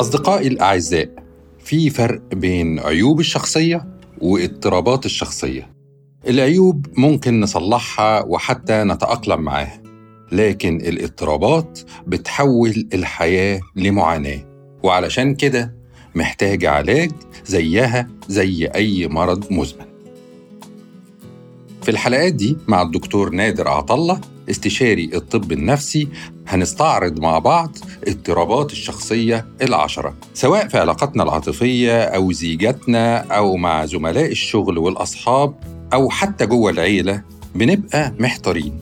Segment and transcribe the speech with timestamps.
[0.00, 1.08] أصدقائي الأعزاء
[1.64, 3.86] في فرق بين عيوب الشخصية
[4.20, 5.70] واضطرابات الشخصية.
[6.28, 9.82] العيوب ممكن نصلحها وحتى نتأقلم معاها
[10.32, 14.40] لكن الاضطرابات بتحول الحياة لمعاناة.
[14.82, 15.74] وعلشان كده
[16.14, 17.10] محتاجة علاج
[17.46, 19.86] زيها زي أي مرض مزمن.
[21.82, 24.20] في الحلقات دي مع الدكتور نادر عطلة
[24.50, 26.08] استشاري الطب النفسي
[26.48, 27.76] هنستعرض مع بعض
[28.08, 35.54] اضطرابات الشخصية العشرة سواء في علاقاتنا العاطفية أو زيجاتنا أو مع زملاء الشغل والأصحاب
[35.92, 37.22] أو حتى جوه العيلة
[37.54, 38.78] بنبقى محتارين.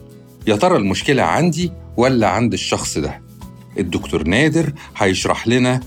[0.47, 3.21] يا ترى المشكلة عندي ولا عند الشخص ده؟
[3.79, 5.79] الدكتور نادر هيشرح لنا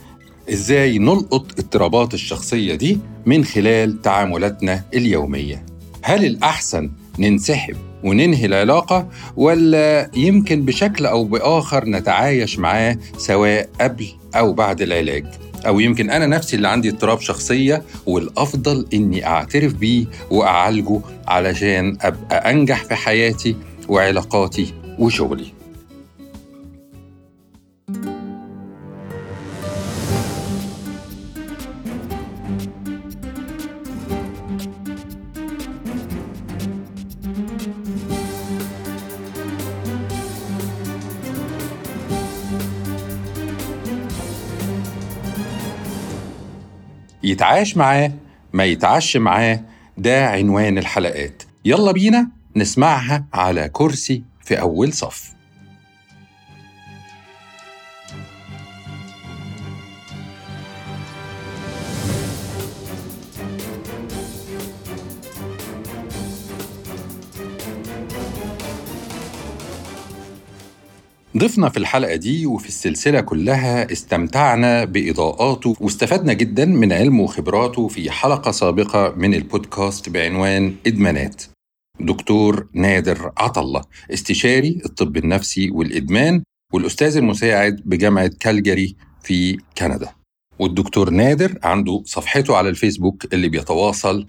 [0.52, 5.66] إزاي نلقط اضطرابات الشخصية دي من خلال تعاملاتنا اليومية.
[6.02, 14.52] هل الأحسن ننسحب وننهي العلاقة ولا يمكن بشكل أو بآخر نتعايش معاه سواء قبل أو
[14.52, 15.24] بعد العلاج.
[15.66, 22.50] أو يمكن أنا نفسي اللي عندي اضطراب شخصية والأفضل إني أعترف بيه وأعالجه علشان أبقى
[22.50, 23.56] أنجح في حياتي
[23.88, 25.59] وعلاقاتي وشغلي.
[47.30, 48.12] يتعاش معاه
[48.52, 49.60] ما يتعش معاه
[49.98, 51.42] ده عنوان الحلقات.
[51.64, 55.32] يلا بينا نسمعها على كرسي في أول صف.
[71.40, 78.10] ضفنا في الحلقة دي وفي السلسلة كلها استمتعنا بإضاءاته واستفدنا جدا من علمه وخبراته في
[78.10, 81.42] حلقة سابقة من البودكاست بعنوان إدمانات.
[82.00, 83.82] دكتور نادر عطلة
[84.12, 86.42] استشاري الطب النفسي والإدمان
[86.72, 90.08] والأستاذ المساعد بجامعة كالجاري في كندا.
[90.58, 94.26] والدكتور نادر عنده صفحته على الفيسبوك اللي بيتواصل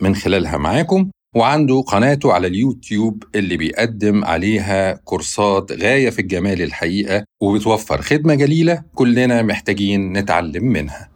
[0.00, 1.10] من خلالها معاكم.
[1.34, 8.82] وعنده قناته على اليوتيوب اللي بيقدم عليها كورسات غاية في الجمال الحقيقة وبتوفر خدمة جليلة
[8.94, 11.10] كلنا محتاجين نتعلم منها.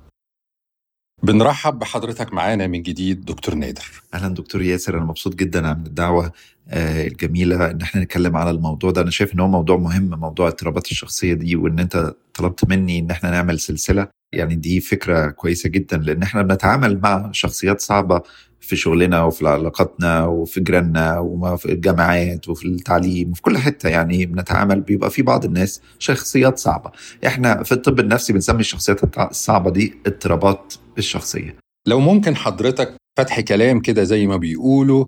[1.22, 4.02] بنرحب بحضرتك معانا من جديد دكتور نادر.
[4.14, 6.32] أهلا دكتور ياسر أنا مبسوط جدا من الدعوة
[6.68, 9.00] آه، الجميلة إن إحنا نتكلم على الموضوع ده.
[9.02, 13.10] أنا شايف إن هو موضوع مهم موضوع اضطرابات الشخصية دي وإن أنت طلبت مني إن
[13.10, 14.08] إحنا نعمل سلسلة.
[14.32, 18.22] يعني دي فكرة كويسة جدا لأن إحنا بنتعامل مع شخصيات صعبة
[18.60, 24.80] في شغلنا وفي علاقاتنا وفي جيراننا وفي الجامعات وفي التعليم وفي كل حتة يعني بنتعامل
[24.80, 26.90] بيبقى في بعض الناس شخصيات صعبة.
[27.26, 31.56] إحنا في الطب النفسي بنسمي الشخصيات الصعبة دي اضطرابات الشخصية.
[31.88, 35.04] لو ممكن حضرتك فتح كلام كده زي ما بيقولوا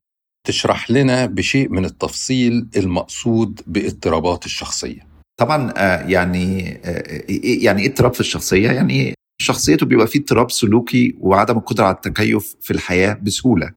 [0.47, 5.11] تشرح لنا بشيء من التفصيل المقصود باضطرابات الشخصية.
[5.41, 7.23] طبعا آه، يعني آه،
[7.63, 12.57] يعني إيه اضطراب في الشخصية يعني شخصيته بيبقى فيه اضطراب سلوكي وعدم القدرة على التكيف
[12.61, 13.73] في الحياة بسهولة.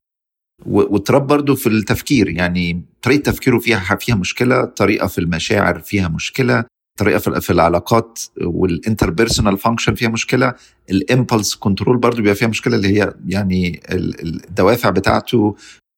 [0.66, 6.66] واضطراب برضه في التفكير يعني طريقة تفكيره فيها فيها مشكلة طريقة في المشاعر فيها مشكلة
[7.00, 10.54] طريقة في العلاقات وال interpersonal function فيها مشكلة
[10.92, 15.56] ال impulse control برضه بيبقى فيها مشكلة اللي هي يعني الدوافع بتاعته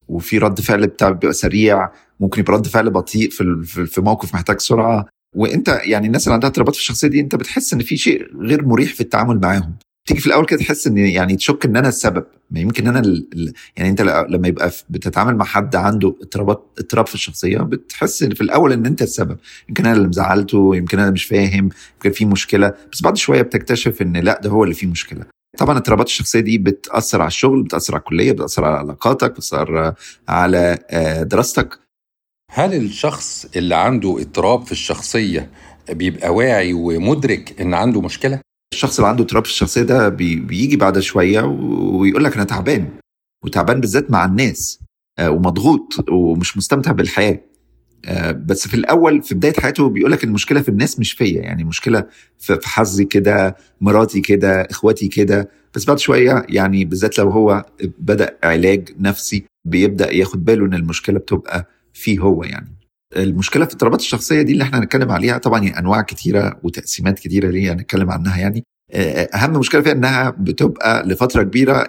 [0.07, 1.89] وفي رد فعل بتاعه بيبقى سريع
[2.19, 5.05] ممكن يبقى رد فعل بطيء في في موقف محتاج سرعة.
[5.35, 8.65] وانت يعني الناس اللي عندها اضطرابات في الشخصية دي انت بتحس ان في شيء غير
[8.65, 9.75] مريح في التعامل معاهم.
[10.07, 12.23] تيجي في الأول كده تحس إن يعني تشك إن أنا السبب.
[12.51, 13.23] ما يمكن أنا.
[13.77, 18.73] يعني أنت لما يبقى بتتعامل مع حد عنده اضطرابات اضطراب في الشخصية بتحس في الأول
[18.73, 19.37] إن أنت السبب.
[19.69, 22.73] يمكن أنا اللي مزعلته يمكن أنا مش فاهم يمكن في مشكلة.
[22.91, 25.25] بس بعد شوية بتكتشف إن لأ ده هو اللي فيه مشكلة.
[25.57, 29.93] طبعا اضطرابات الشخصية دي بتأثر على الشغل بتأثر على الكلية بتأثر على علاقاتك بتأثر
[30.27, 31.84] على آه، دراستك.
[32.51, 35.49] هل الشخص اللي عنده اضطراب في الشخصية
[35.89, 38.39] بيبقى واعي ومدرك إن عنده مشكلة؟
[38.73, 42.87] الشخص اللي عنده اضطراب في الشخصية ده بي بيجي بعد شوية ويقول لك أنا تعبان
[43.45, 44.79] وتعبان بالذات مع الناس
[45.19, 47.41] آه، ومضغوط ومش مستمتع بالحياة.
[48.05, 51.61] آه، بس في الأول في بداية حياته بيقول لك المشكلة في الناس مش فيا يعني
[51.61, 52.03] المشكلة
[52.39, 55.49] في حظي كده مراتي كده إخواتي كده.
[55.75, 57.65] بس بعد شوية يعني بالذات لو هو
[57.99, 62.75] بدأ علاج نفسي بيبدأ ياخد باله إن المشكلة بتبقى فيه هو يعني.
[63.17, 67.73] المشكلة في اضطرابات الشخصية دي اللي إحنا هنتكلم عليها طبعا أنواع كتيرة وتقسيمات كتيرة ليها
[67.73, 68.63] هنتكلم عنها يعني.
[69.33, 71.87] أهم مشكلة فيها إنها بتبقى لفترة كبيرة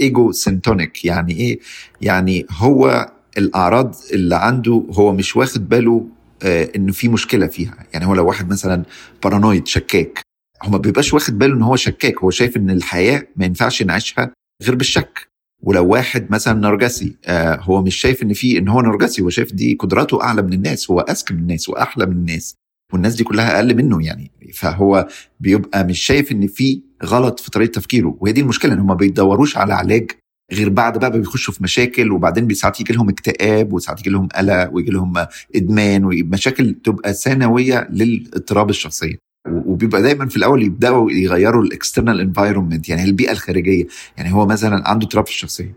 [0.00, 1.58] ego-syntonic يعني إيه؟
[2.00, 6.06] يعني هو الأعراض اللي عنده هو مش واخد باله
[6.44, 7.74] إنه في مشكلة فيها.
[7.92, 8.82] يعني هو لو واحد مثلا
[9.24, 10.20] paranoid شكاك
[10.62, 14.30] هو ما بيبقاش واخد باله إن هو شكاك هو شايف إن الحياة ما ينفعش نعيشها
[14.62, 15.28] غير بالشك.
[15.62, 19.52] ولو واحد مثلا نرجسي آه هو مش شايف إن في إن هو نرجسي هو شايف
[19.52, 22.54] دي قدراته أعلى من الناس هو أذكى من الناس وأحلى من الناس
[22.92, 24.30] والناس دي كلها أقل منه يعني.
[24.54, 25.08] فهو
[25.40, 28.16] بيبقى مش شايف إن في غلط في طريقة تفكيره.
[28.20, 30.10] وهي دي المشكلة إن هم ما بيدوروش على علاج
[30.52, 34.70] غير بعد بقى بيخشوا في مشاكل وبعدين ساعات يجي لهم اكتئاب وساعات يجي لهم قلق
[34.72, 35.26] ويجي لهم
[35.56, 39.14] إدمان ومشاكل تبقى ثانوية للإضطراب الشخصية.
[39.48, 43.86] وبيبقى دايما في الأول يبدأوا يغيروا ال external environment يعني البيئة الخارجية.
[44.16, 45.74] يعني هو مثلا عنده اضطراب في الشخصية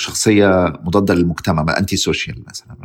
[0.00, 2.76] شخصية مضادة للمجتمع antisocial مثلا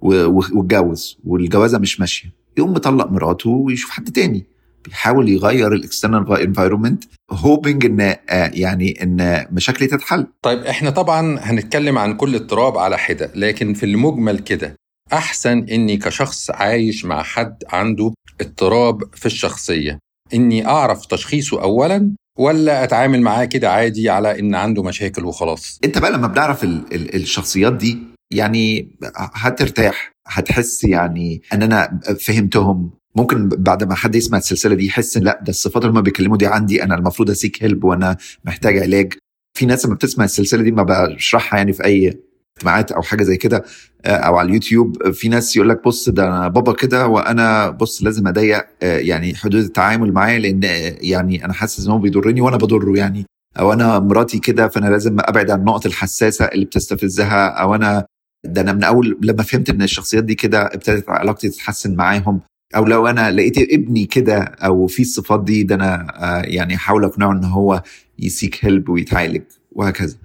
[0.00, 2.32] واتجوز والجوازة مش ماشية.
[2.58, 4.46] يقوم مطلق مراته ويشوف حد تاني.
[4.84, 8.16] بيحاول يغير ال external environment hoping إن آه،
[8.54, 10.26] يعني إن مشاكلي تتحل.
[10.42, 14.74] طيب إحنا طبعا هنتكلم عن كل اضطراب على حدة لكن في المجمل كده
[15.12, 19.98] أحسن إني كشخص عايش مع حد عنده اضطراب في الشخصية.
[20.34, 25.78] إني أعرف تشخيصه اولا ولا أتعامل معاه كده عادي على إن عنده مشاكل وخلاص.
[25.84, 27.98] أنت بقى لما بنعرف ال ال الشخصيات دي
[28.32, 32.90] يعني هترتاح هتحس يعني إن أنا فهمتهم.
[33.16, 36.46] ممكن بعد ما حد يسمع السلسلة دي يحس لأ ده الصفات اللي هم بيكلموا دي
[36.46, 39.12] عندي أنا المفروض أسيك هيلب وأنا محتاج علاج.
[39.58, 42.20] في ناس لما بتسمع السلسلة دي ما بشرحها يعني في أي
[42.60, 43.64] اجتماعات أو حاجة زي كده
[44.04, 48.02] آه، أو على اليوتيوب في ناس يقول لك بص ده أنا بابا كده وأنا بص
[48.02, 52.40] لازم أضيق آه، يعني حدود التعامل معاه لأن آه، يعني أنا حاسس إن هو بيضرني
[52.40, 53.24] وأنا بضره يعني
[53.58, 58.06] أو أنا مراتي كده فأنا لازم أبعد عن النقط الحساسة اللي بتستفزها أو أنا
[58.44, 62.40] ده أنا من أول لما فهمت إن الشخصيات دي كده ابتدت علاقتي تتحسن معاهم
[62.76, 66.06] أو لو أنا لقيت ابني كده أو في الصفات دي ده أنا
[66.44, 67.82] يعني احاول أقنعه إن هو
[68.18, 69.42] يسيك هيلب ويتعالج
[69.72, 70.16] وهكذا.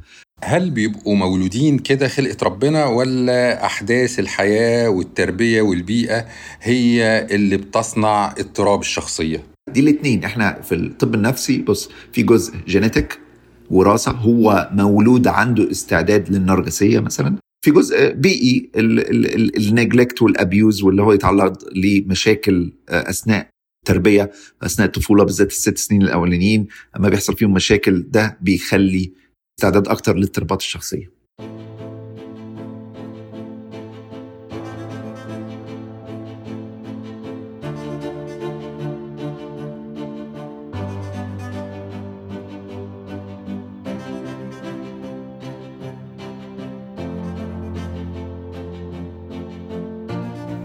[0.44, 6.26] هل بيبقوا مولودين كده خلقة ربنا ولا أحداث الحياة والتربية والبيئة
[6.62, 9.44] هي اللي بتصنع اضطراب الشخصية؟
[9.74, 13.20] دي الاثنين إحنا في الطب النفسي بص في جزء جينيتك
[13.70, 17.36] وراثة هو مولود عنده استعداد للنرجسية مثلا
[17.66, 23.48] في جزء بيئي النجلكت والأبيوز واللي هو يتعرض لمشاكل آه، أثناء
[23.86, 24.32] تربية
[24.64, 26.68] أثناء الطفولة بالذات الست سنين الأولانيين
[26.98, 29.12] اما بيحصل فيهم مشاكل ده بيخلي
[29.60, 31.12] استعداد أكتر للاضطرابات الشخصية.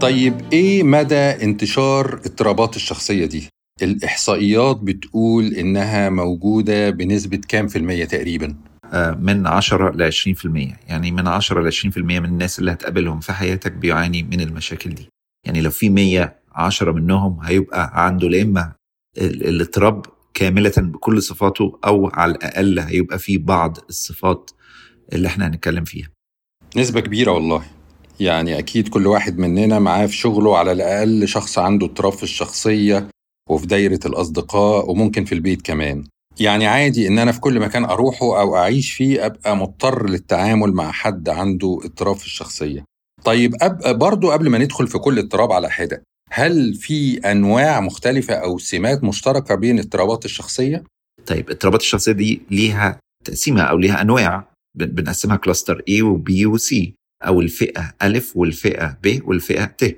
[0.01, 3.49] طيب إيه مدى انتشار اضطرابات الشخصية دي؟
[3.81, 8.70] الإحصائيات بتقول إنها موجودة بنسبة كام في المية تقريبا؟
[9.19, 13.71] من 10 ل 20% يعني من 10 ل 20% من الناس اللي هتقابلهم في حياتك
[13.71, 15.09] بيعاني من المشاكل دي.
[15.45, 18.73] يعني لو في 100 10 منهم هيبقى عنده لا إما
[19.17, 24.51] الاضطراب كاملة بكل صفاته أو على الأقل هيبقى في بعض الصفات
[25.13, 26.09] اللي إحنا هنتكلم فيها.
[26.77, 27.63] نسبة كبيرة والله.
[28.19, 33.07] يعني أكيد كل واحد مننا معاه في شغله على الأقل شخص عنده اضطراب في الشخصية
[33.49, 36.03] وفي دايرة الأصدقاء وممكن في البيت كمان.
[36.39, 40.91] يعني عادي إن أنا في كل مكان أروحه أو أعيش فيه أبقى مضطر للتعامل مع
[40.91, 42.85] حد عنده اضطراب في الشخصية.
[43.23, 48.33] طيب أبقى برضو قبل ما ندخل في كل اضطراب على حدة هل في أنواع مختلفة
[48.33, 50.83] أو سمات مشتركة بين اضطرابات الشخصية؟
[51.25, 54.51] طيب اضطرابات الشخصية دي ليها تقسيمه أو ليها أنواع.
[54.77, 56.93] بنقسمها cluster A و B و C
[57.27, 59.97] أو الفئة ألف والفئة ب والفئة ت.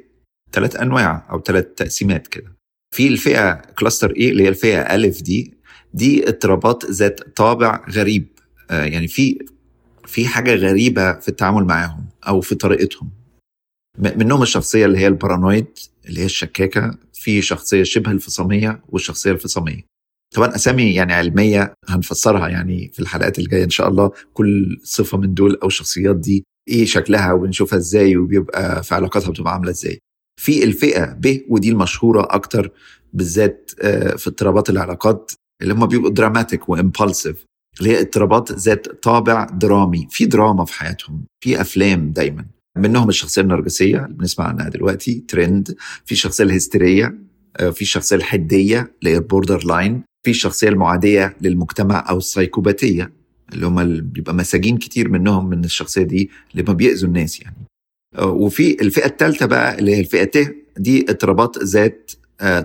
[0.51, 2.55] ثلاث أنواع أو ثلاث تقسيمات كده.
[2.95, 5.53] في الفئة cluster A اللي هي الفئة ألف دي
[5.93, 8.27] دي اضطرابات ذات طابع غريب.
[8.71, 9.39] آه، يعني في
[10.05, 13.09] في حاجة غريبة في التعامل معاهم أو في طريقتهم.
[13.99, 15.67] منهم الشخصية اللي هي ال paranoid
[16.05, 16.97] اللي هي الشكاكة.
[17.13, 19.81] في شخصية شبه الفصامية والشخصية الفصامية.
[20.35, 24.11] طبعا أسامي يعني علمية هنفسرها يعني في الحلقات الجايه إن شاء الله.
[24.33, 29.53] كل صفة من دول أو الشخصيات دي إيه شكلها وبنشوفها إزاي وبيبقى في علاقاتها بتبقى
[29.53, 29.99] عاملة إزاي.
[30.41, 32.71] في الفئة ب ودي المشهورة أكتر
[33.13, 35.31] بالذات آه، في اضطرابات العلاقات.
[35.61, 37.45] اللي هم بيبقوا dramatic و impulsive
[37.79, 40.07] اللي هي اضطرابات ذات طابع درامي.
[40.09, 42.45] في دراما في حياتهم في أفلام دايما.
[42.77, 47.15] منهم الشخصية النرجسية اللي بنسمع عنها دلوقتي ترند في الشخصيه الهستيرية
[47.57, 53.11] آه، في الشخصيه الحدية اللي هي ال borderline في الشخصيه المعادية للمجتمع أو السايكوباتية
[53.53, 57.55] اللي هم اللي بيبقى مساجين كتير منهم من الشخصية دي اللي ما بيأذوا الناس يعني.
[58.15, 62.11] آه، وفي الفئة الثالثة بقى اللي هي الفئة ت دي اضطرابات ذات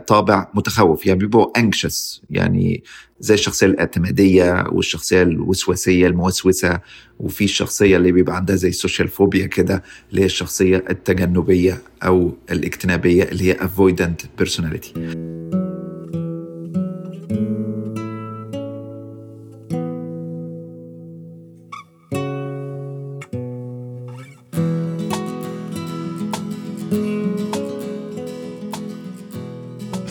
[0.06, 1.06] طابع متخوف.
[1.06, 2.82] يعني بيبقوا anxious يعني
[3.20, 6.80] زي الشخصية الاعتمادية والشخصية الوسواسيه الموسوسة
[7.18, 12.36] وفي الشخصية اللي بيبقى عندها زي ال social phobia كده اللي هي الشخصية التجنبية أو
[12.50, 14.98] الاجتنابية اللي هي avoidant personality.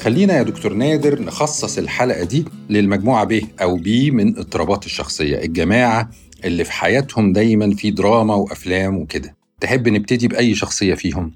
[0.07, 6.09] خلينا يا دكتور نادر نخصص الحلقة دي للمجموعة ب أو بي من اضطرابات الشخصية الجماعة
[6.45, 9.35] اللي في حياتهم دايما في دراما وأفلام وكده.
[9.61, 11.33] تحب نبتدي بأي شخصية فيهم؟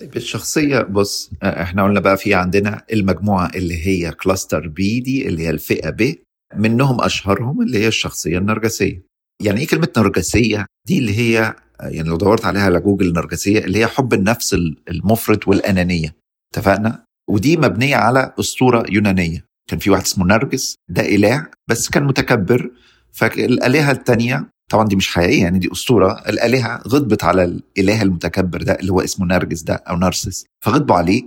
[0.00, 5.42] طيب الشخصية بص إحنا قلنا بقى في عندنا المجموعة اللي هي cluster B دي اللي
[5.42, 6.14] هي الفئة ب
[6.56, 9.02] منهم أشهرهم اللي هي الشخصية النرجسية.
[9.42, 13.78] يعني إيه كلمة نرجسية؟ دي اللي هي يعني لو دورت عليها على جوجل نرجسية اللي
[13.78, 14.54] هي حب النفس
[14.88, 16.14] المفرط والأنانية.
[16.54, 19.44] اتفقنا؟ ودي مبنية على أسطورة يونانية.
[19.70, 22.70] كان في واحد اسمه نرجس ده إله بس كان متكبر.
[23.12, 26.22] فالآلهة التانية طبعا دي مش حقيقية يعني دي أسطورة.
[26.28, 31.22] الآلهة غضبت على الإله المتكبر ده اللي هو اسمه نرجس ده أو نارسس فغضبوا عليه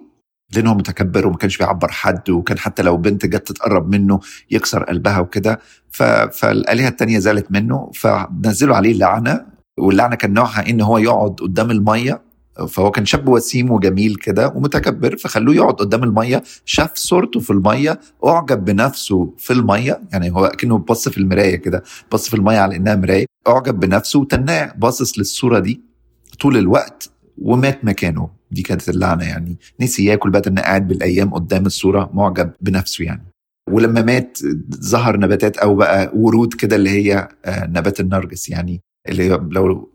[0.56, 4.20] لأنه هو متكبر وما كانش بيعبر حد وكان حتى لو بنت جت تتقرب منه
[4.52, 5.60] يكسر قلبها وكده.
[6.32, 9.46] فالآلهة التانية زالت منه فنزلوا عليه اللعنة
[9.80, 12.22] واللعنة كان نوعها إن هو يقعد قدام المية
[12.70, 18.00] فهو كان شاب وسيم وجميل كده ومتكبر فخلوه يقعد قدام المية شاف صورته في المية
[18.26, 22.76] أعجب بنفسه في المية يعني هو كانه بص في المراية كده بص في المية على
[22.76, 25.82] إنها مراية أعجب بنفسه وتناه باصص للصورة دي
[26.40, 27.10] طول الوقت
[27.42, 28.30] ومات مكانه.
[28.52, 29.58] دي كانت اللعنة يعني.
[29.82, 33.24] نسي ياكل بقى انه قاعد بالأيام قدام الصورة معجب بنفسه يعني.
[33.72, 34.38] ولما مات
[34.76, 39.90] ظهر نباتات أو بقى ورود كده اللي هي نبات النرجس يعني اللي لو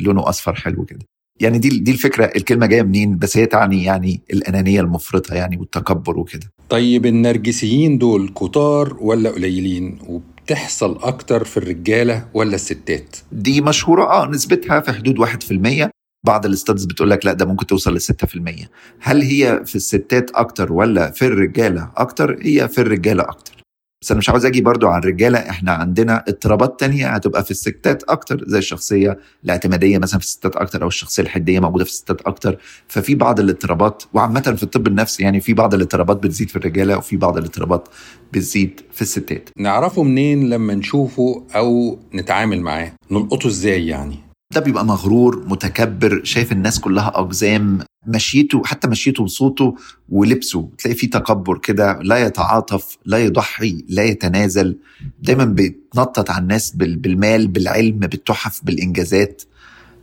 [0.00, 0.98] لونه أصفر حلو كده.
[1.40, 6.18] يعني دي دي الفكرة الكلمة جاية منين؟ بس هي تعني يعني الأنانية المفرطة يعني والتكبر
[6.18, 6.52] وكده.
[6.68, 14.26] طيب النرجسيين دول كتار ولا قليلين؟ وبتحصل أكتر في الرجالة ولا الستات؟ دي مشهورة آه
[14.26, 15.88] نسبتها في حدود 1%
[16.26, 18.66] بعض الاستادز بتقول لك لا ده ممكن توصل ل 6%
[19.00, 23.63] هل هي في الستات أكتر ولا في الرجالة أكتر؟ هي في الرجالة أكتر.
[24.04, 28.02] بس أنا مش عاوز أجي برضو على الرجالة إحنا عندنا اضطرابات تانية هتبقى في الستات
[28.02, 32.58] أكتر زي الشخصية الاعتمادية مثلا في الستات أكتر أو الشخصية الحدية موجودة في الستات أكتر.
[32.88, 37.16] ففي بعض الاضطرابات وعامة في الطب النفسي يعني في بعض الاضطرابات بتزيد في الرجالة وفي
[37.16, 37.88] بعض الاضطرابات
[38.32, 39.48] بتزيد في الستات.
[39.56, 44.23] نعرفه منين لما نشوفه أو نتعامل معاه؟ نلقطه إزاي يعني؟
[44.54, 49.76] ده بيبقى مغرور متكبر شايف الناس كلها أقزام مشيته حتى مشيته وصوته
[50.08, 54.76] ولبسه تلاقي فيه تكبر كده لا يتعاطف لا يضحي لا يتنازل
[55.22, 59.42] دايما بيتنطط على الناس بالمال بالعلم بالتحف بالإنجازات.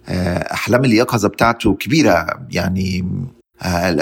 [0.10, 3.06] أحلام اليقظة بتاعته كبيرة يعني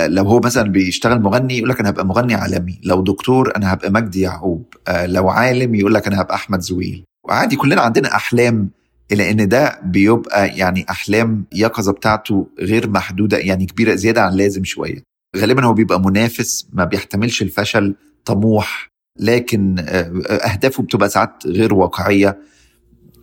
[0.07, 3.91] لو هو مثلا بيشتغل مغني يقول لك أنا هبقى مغني عالمي لو دكتور أنا هبقى
[3.91, 4.63] مجدي يعقوب
[5.05, 7.03] لو عالم يقول لك أنا هبقى أحمد زويل.
[7.27, 8.69] وعادي كلنا عندنا أحلام
[9.11, 14.63] إلى إن ده بيبقى يعني أحلام يقظة بتاعته غير محدودة يعني كبيرة زيادة عن لازم
[14.63, 15.03] شوية.
[15.37, 18.89] غالبا هو بيبقى منافس ما بيحتملش الفشل طموح
[19.19, 19.75] لكن
[20.29, 22.37] أهدافه بتبقى ساعات غير واقعية.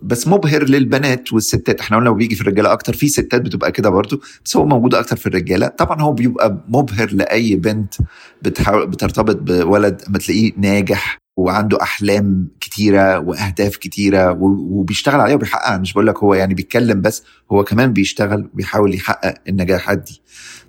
[0.03, 1.79] بس مبهر للبنات والستات.
[1.79, 5.15] إحنا قلنا بيجي في الرجالة أكتر في ستات بتبقى كده برضو بس هو موجود أكتر
[5.17, 5.67] في الرجالة.
[5.67, 7.93] طبعا هو بيبقى مبهر لأي بنت
[8.41, 15.77] بتحاول بترتبط بولد اما تلاقيه ناجح وعنده أحلام كتيرة وأهداف كتيرة وبيشتغل عليها وبيحققها.
[15.77, 20.21] مش بقول لك هو يعني بيتكلم بس هو كمان بيشتغل وبيحاول يحقق النجاحات دي.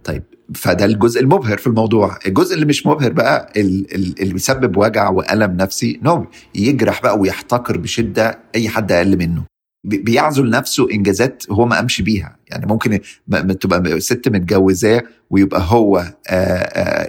[0.04, 0.22] طيب
[0.54, 2.18] فده الجزء المبهر في الموضوع.
[2.26, 8.38] الجزء اللي مش مبهر بقى اللي بيسبب وجع وألم نفسي انه يجرح بقى ويحتقر بشدة
[8.54, 9.42] أي حد أقل منه.
[9.84, 12.36] بيعزل نفسه إنجازات هو ما قامش بيها.
[12.50, 13.00] يعني ممكن
[13.60, 16.04] تبقى ست متجوزاه ويبقى هو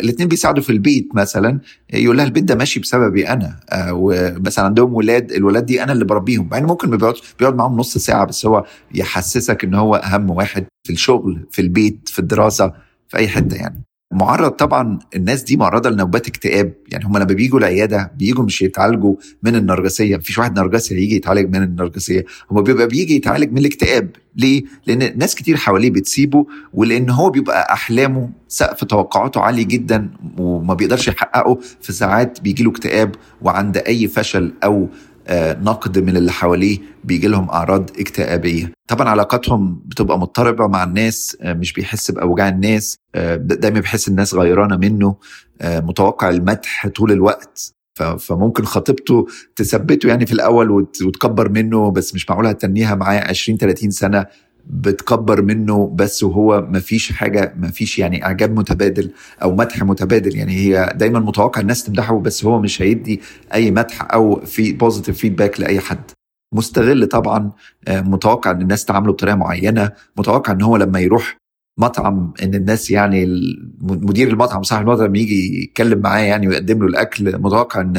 [0.01, 1.59] الاثنين بيساعدوا في البيت مثلا
[1.93, 3.59] يقول لها البيت ده ماشي بسببي أنا
[3.91, 6.49] ومثلا عندهم ولاد الولاد دي أنا اللي بربيهم.
[6.51, 10.93] يعني ممكن بيقعد بيقعد معاهم نص ساعة بس هو يحسسك إن هو أهم واحد في
[10.93, 12.73] الشغل في البيت في الدراسة
[13.07, 13.83] في أي حتة يعني.
[14.11, 16.73] معرض طبعا الناس دي معرضة لنوبات اكتئاب.
[16.91, 20.17] يعني هم لما بيجوا العيادة بيجوا مش يتعالجوا من النرجسية.
[20.17, 22.25] مفيش واحد نرجسي هيجي يتعالج من النرجسية.
[22.51, 24.09] هو بيبقى بيجي يتعالج من الاكتئاب.
[24.35, 30.73] ليه؟ لأن ناس كتير حواليه بتسيبه ولأن هو بيبقى أحلامه سقف توقعاته عالي جدا وما
[30.73, 31.59] بيقدرش يحققه.
[31.81, 34.89] في ساعات بيجي له اكتئاب وعند أي فشل أو
[35.31, 38.71] نقد من اللي حواليه بيجي لهم أعراض اكتئابية.
[38.87, 42.97] طبعا علاقاتهم بتبقى مضطربة مع الناس مش بيحس بأوجاع الناس
[43.37, 45.15] دايما بيحس الناس غيرانة منه
[45.63, 47.73] متوقع المدح طول الوقت.
[48.19, 53.91] فممكن خطيبته تثبته يعني في الأول وتكبر منه بس مش معقول هتنيها معاه 20 30
[53.91, 54.25] سنة.
[54.69, 59.11] بتكبر منه بس وهو ما فيش حاجة ما فيش يعني إعجاب متبادل
[59.43, 60.35] أو مدح متبادل.
[60.35, 63.21] يعني هي دايما متوقع الناس تمدحه بس هو مش هيدي
[63.53, 66.11] أي مدح أو في positive feedback لأي حد.
[66.55, 67.51] مستغل طبعا
[67.89, 69.91] متوقع إن الناس تعامله بطريقة معينة.
[70.17, 71.37] متوقع إن هو لما يروح
[71.79, 73.25] مطعم إن الناس يعني
[73.81, 77.37] مدير المطعم صاحب المطعم يجي يتكلم معاه يعني ويقدم له الأكل.
[77.41, 77.93] متوقع إن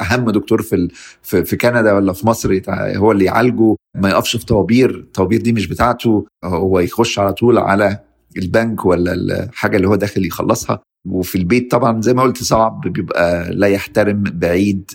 [0.00, 0.88] أهم دكتور في
[1.22, 3.76] في كندا ولا في مصر هو اللي يعالجه.
[3.94, 7.98] ما يقفش في طوابير الطوابير دي مش بتاعته هو يخش على طول على
[8.36, 10.80] البنك ولا الحاجة اللي هو داخل يخلصها.
[11.08, 14.90] وفي البيت طبعا زي ما قلت صعب بيبقى لا يحترم بعيد.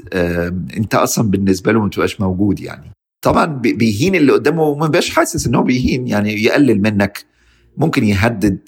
[0.78, 2.92] انت أصلا بالنسبة له ما تبقاش موجود يعني.
[3.26, 7.26] طبعا بيهين اللي قدامه وما بيبقاش حاسس إن هو بيهين يعني يقلل منك.
[7.78, 8.60] ممكن يهدد.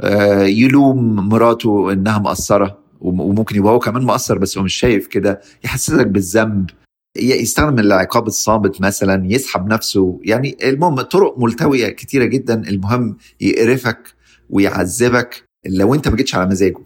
[0.00, 5.40] آه، يلوم مراته إنها مقصرة وممكن يبقى هو كمان مقصر بس هو مش شايف كده.
[5.64, 6.70] يحسسك بالذنب.
[7.16, 10.20] يستخدم العقاب الصامت مثلا يسحب نفسه.
[10.24, 12.68] يعني المهم طرق ملتوية كتيرة جدا.
[12.68, 13.98] المهم يقرفك
[14.50, 15.44] ويعذبك.
[15.66, 16.78] لو أنت ما جيتش على مزاجه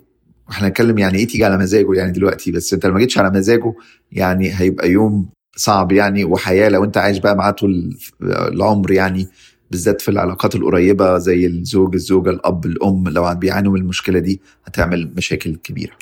[0.51, 3.31] إحنا نتكلم يعني إيه تيجي على مزاجه يعني دلوقتي بس أنت لو ما جيتش على
[3.31, 3.75] مزاجه
[4.13, 9.29] يعني هيبقى يوم صعب يعني وحياة لو أنت عايش بقى معاه طول العمر يعني
[9.71, 13.09] بالذات في العلاقات القريبة زي الزوج الزوجة الأب الأم.
[13.09, 15.97] لو بيعانوا من المشكلة دي هتعمل مشاكل كبيرة.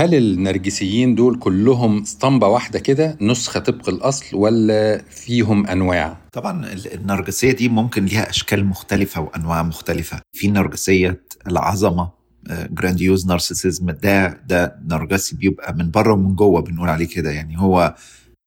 [0.00, 7.52] هل النرجسيين دول كلهم اسطمبة واحدة كده نسخة طبق الأصل ولا فيهم أنواع؟ طبعا النرجسية
[7.52, 12.10] دي ممكن ليها أشكال مختلفة وأنواع مختلفة في نرجسية العظمة
[12.50, 17.94] جرانديوز نارسيسيزم ده ده نرجسي بيبقى من بره ومن جوه بنقول عليه كده يعني هو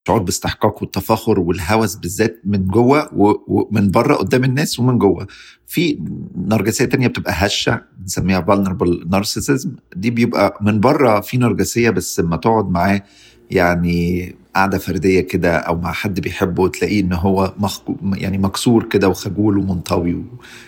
[0.08, 3.10] شعور باستحقاق والتفاخر والهوس بالذات من جوه
[3.48, 5.28] ومن بره قدام الناس ومن جوه.
[5.68, 6.00] في
[6.36, 9.68] نرجسية تانية بتبقى هشة بنسميها vulnerable narcissism.
[9.96, 13.04] دي بيبقى من بره في نرجسية بس لما تقعد معاه
[13.52, 17.54] يعني قعده فردية كده أو مع حد بيحبه تلاقيه إن هو
[18.14, 20.24] يعني مكسور كده وخجول ومنطوي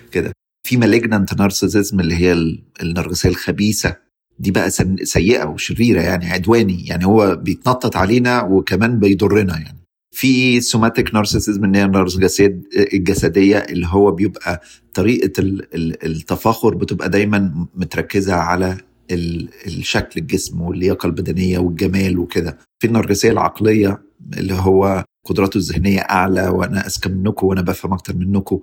[0.07, 0.31] وكده.
[0.67, 4.04] في malignant narcissism اللي هي النرجسية الخبيثة.
[4.39, 4.69] دي بقى
[5.03, 9.77] سيئة وشريرة يعني عدواني يعني هو بيتنطط علينا وكمان بيضرنا يعني.
[10.11, 12.59] في سوماتيك نارسيسيزم اللي هي النرجسيه
[12.93, 14.61] الجسدية اللي هو بيبقى
[14.93, 15.31] طريقة
[16.03, 18.77] التفاخر بتبقى دايما متركزة على
[19.11, 22.57] الشكل الجسم واللياقة البدنية والجمال وكده.
[22.79, 24.01] في النرجسية العقلية
[24.37, 28.59] اللي هو قدراته الذهنية أعلى وأنا أذكى منكم وأنا بفهم أكتر منكم.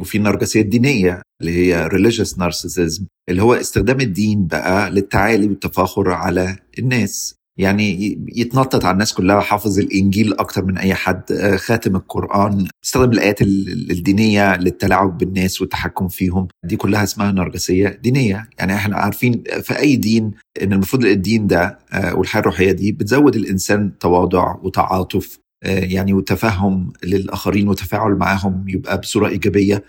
[0.00, 6.56] وفي النرجسيه الدينية اللي هي religious narcissism اللي هو استخدام الدين بقى للتعالي والتفاخر على
[6.78, 7.34] الناس.
[7.58, 13.12] يعني يتنطط على الناس كلها حافظ الإنجيل أكتر من أي حد آه، خاتم القرآن استخدم
[13.12, 16.48] الآيات الدينية للتلاعب بالناس والتحكم فيهم.
[16.64, 18.48] دي كلها اسمها نرجسية دينية.
[18.58, 20.30] يعني إحنا عارفين في أي دين
[20.62, 27.68] إن المفروض الدين ده آه، والحياة الروحية دي بتزود الإنسان تواضع وتعاطف يعني وتفهم للآخرين
[27.68, 29.84] وتفاعل معاهم يبقى بصورة إيجابية.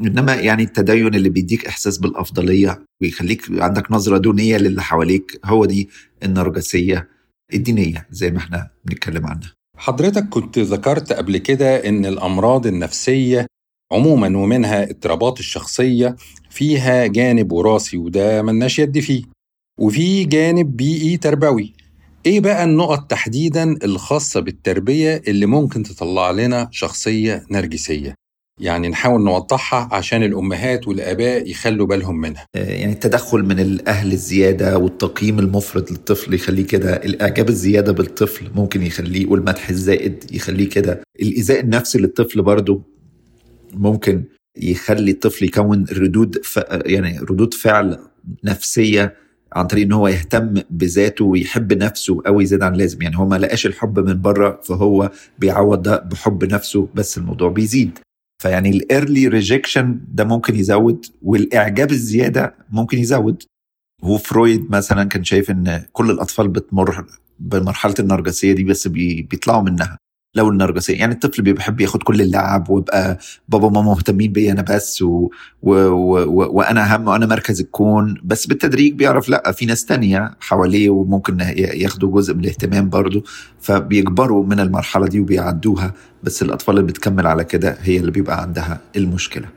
[0.00, 5.88] إنما يعني التدين اللي بيديك إحساس بالأفضلية ويخليك عندك نظرة دونية للي حواليك هو دي
[6.22, 7.08] النرجسية
[7.54, 9.52] الدينية زي ما إحنا بنتكلم عنها.
[9.76, 13.46] حضرتك كنت ذكرت قبل كده إن الأمراض النفسية
[13.92, 16.16] عموما ومنها اضطرابات الشخصية
[16.50, 19.22] فيها جانب وراثي وده ملناش يد فيه.
[19.80, 21.72] وفي جانب بيئي تربوي.
[22.26, 28.14] إيه بقى النقط تحديدا الخاصة بالتربية اللي ممكن تطلع لنا شخصية نرجسية؟
[28.60, 32.46] يعني نحاول نوضحها عشان الأمهات والآباء يخلوا بالهم منها.
[32.56, 38.82] آه، يعني التدخل من الأهل الزيادة والتقييم المفرط للطفل يخليه كده الإعجاب الزيادة بالطفل ممكن
[38.82, 41.02] يخليه والمدح الزائد يخليه كده.
[41.22, 42.82] الإيذاء النفسي للطفل برضه
[43.74, 44.24] ممكن
[44.56, 46.60] يخلي الطفل يكون ردود ف...
[46.86, 47.98] يعني ردود فعل
[48.44, 49.14] نفسية
[49.52, 53.02] عن طريق إن هو يهتم بذاته ويحب نفسه قوي زيادة عن اللازم.
[53.02, 57.98] يعني هو ما لقاش الحب من بره فهو بيعوض ده بحب نفسه بس الموضوع بيزيد.
[58.42, 63.42] فيعني ال early rejection ده ممكن يزود والإعجاب الزيادة ممكن يزود.
[64.04, 67.06] هو فرويد مثلا كان شايف إن كل الأطفال بتمر
[67.38, 69.98] بمرحلة النرجسية دي بس بيطلعوا منها.
[70.34, 75.02] لو النرجسيه يعني الطفل بيحب ياخد كل اللعب ويبقى بابا وماما مهتمين بيا أنا بس
[75.02, 75.30] و...
[75.62, 75.72] و...
[75.72, 76.56] و...
[76.58, 78.20] وأنا أهم وأنا مركز الكون.
[78.24, 83.22] بس بالتدريج بيعرف لأ في ناس تانية حواليه وممكن ياخدوا جزء من الاهتمام برضه
[83.60, 85.94] فبيكبروا من المرحلة دي وبيعدوها.
[86.22, 89.48] بس الأطفال اللي بتكمل على كده هي اللي بيبقى عندها المشكلة.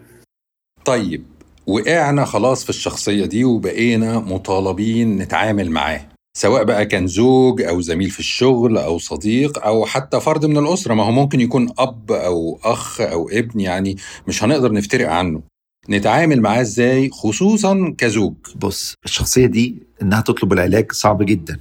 [0.85, 1.23] طيب
[1.67, 6.01] وقعنا خلاص في الشخصية دي وبقينا مطالبين نتعامل معاه.
[6.35, 10.93] سواء بقى كان زوج أو زميل في الشغل أو صديق أو حتى فرد من الأسرة
[10.93, 15.41] ما هو ممكن يكون أب أو أخ أو ابن يعني مش هنقدر نفترق عنه.
[15.89, 18.33] نتعامل معاه إزاي؟ خصوصا كزوج.
[18.55, 21.59] بص الشخصية دي إنها تطلب العلاج صعب جدا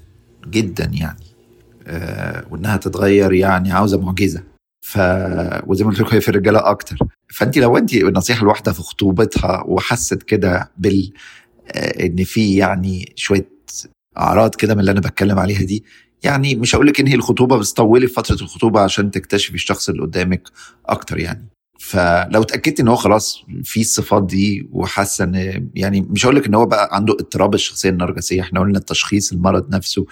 [0.51, 1.25] جدا يعني
[1.87, 4.43] آه وإنها تتغير يعني عاوزة معجزة.
[4.87, 4.99] ف
[5.67, 6.97] وزي ما قلت لكم هي في الرجالة أكتر.
[7.35, 11.13] فانت لو انت النصيحة الواحدة في خطوبتها وحست كده بال
[11.73, 13.52] آه إن في يعني شوية
[14.19, 15.85] أعراض كده من اللي أنا بتكلم عليها دي.
[16.23, 20.49] يعني مش هقول لك انهي الخطوبة بس طولي فترة الخطوبة عشان تكتشفي الشخص اللي قدامك
[20.87, 21.49] أكتر يعني.
[21.81, 26.55] فلو اتاكدت إن هو خلاص في الصفات دي وحاسة إن يعني مش هقول لك إن
[26.55, 30.07] هو بقى عنده اضطراب الشخصية النرجسية إحنا قلنا التشخيص المرض نفسه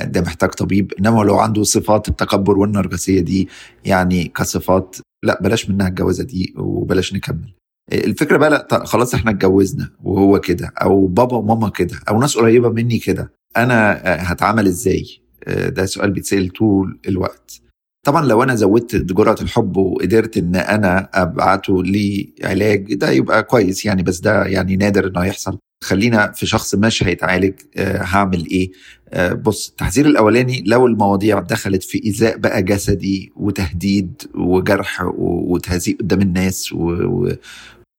[0.00, 0.92] ده محتاج طبيب.
[0.98, 3.48] إنما لو عنده صفات التكبر والنرجسية دي
[3.84, 7.54] يعني كصفات لا بلاش منها الجوازة دي وبلاش نكمل.
[7.92, 12.68] الفكرة بقى لا خلاص إحنا اتجوزنا وهو كده أو بابا وماما كده أو ناس قريبة
[12.68, 13.32] مني كده.
[13.56, 15.06] أنا هتعامل إزاي؟
[15.48, 17.60] ده سؤال بيتسأل طول الوقت.
[18.06, 24.02] طبعا لو أنا زودت جرعة الحب وقدرت إن أنا أبعته لعلاج ده يبقى كويس يعني
[24.02, 25.58] بس ده يعني نادر إنه يحصل.
[25.84, 28.70] خلينا في شخص مش هيتعالج أه هعمل إيه؟
[29.08, 36.20] أه بص التحذير الأولاني لو المواضيع دخلت في ايذاء بقى جسدي وتهديد وجرح وتهزيء قدام
[36.20, 37.28] الناس و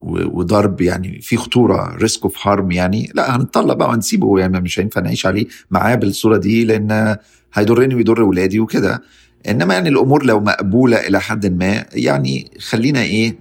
[0.05, 3.11] وضرب يعني في خطورة risk of harm يعني.
[3.15, 7.17] لا هنطلق بقى ونسيبه يعني مش هينفع نعيش عليه معاه بالصورة دي لأن
[7.53, 9.01] هيضرني ويضر ولادي وكده.
[9.49, 13.35] إنما يعني الأمور لو مقبولة إلى حد ما يعني خلينا إيه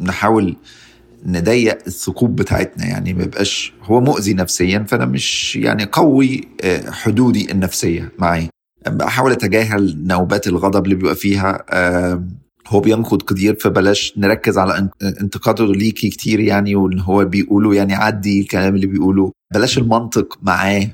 [0.00, 0.56] نحاول
[1.26, 2.86] نضيق الثقوب بتاعتنا.
[2.86, 6.48] يعني ما يبقاش هو مؤذي نفسيا فأنا مش يعني قوي
[6.90, 8.48] حدودي النفسية معاه.
[9.02, 11.64] احاول أتجاهل نوبات الغضب اللي بيبقى فيها.
[12.68, 14.88] هو بينقد كتير فبلاش نركز على
[15.20, 19.32] انتقاده ليكي كتير يعني وإن هو بيقوله يعني عدي الكلام اللي بيقوله.
[19.54, 20.90] بلاش المنطق معاه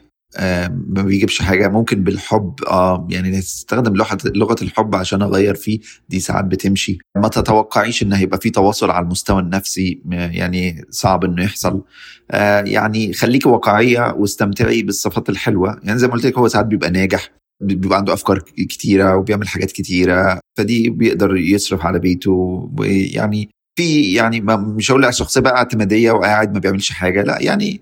[0.89, 1.69] ما بيجيبش حاجة.
[1.69, 5.81] ممكن بالحب آه يعني نستخدم لغه لغة الحب عشان أغير فيه.
[6.09, 6.99] دي ساعات بتمشي.
[7.17, 11.83] ما تتوقعيش إن هيبقى في تواصل على المستوى النفسي يعني صعب إنه يحصل.
[12.31, 15.81] آه يعني خليكي واقعية واستمتعي بالصفات الحلوة.
[15.83, 17.31] يعني زي ما قلت لك هو ساعات بيبقى ناجح.
[17.63, 24.41] بيبقى عنده أفكار كتيرة وبيعمل حاجات كتيرة فدي بيقدر يصرف على بيته ويعني في يعني
[24.41, 27.81] مش هقول شخصية بقى اعتمادية وقاعد ما بيعملش حاجة لأ يعني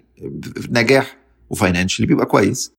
[0.71, 1.17] نجاح
[1.51, 2.73] وفاينانشلي بيبقى كويس.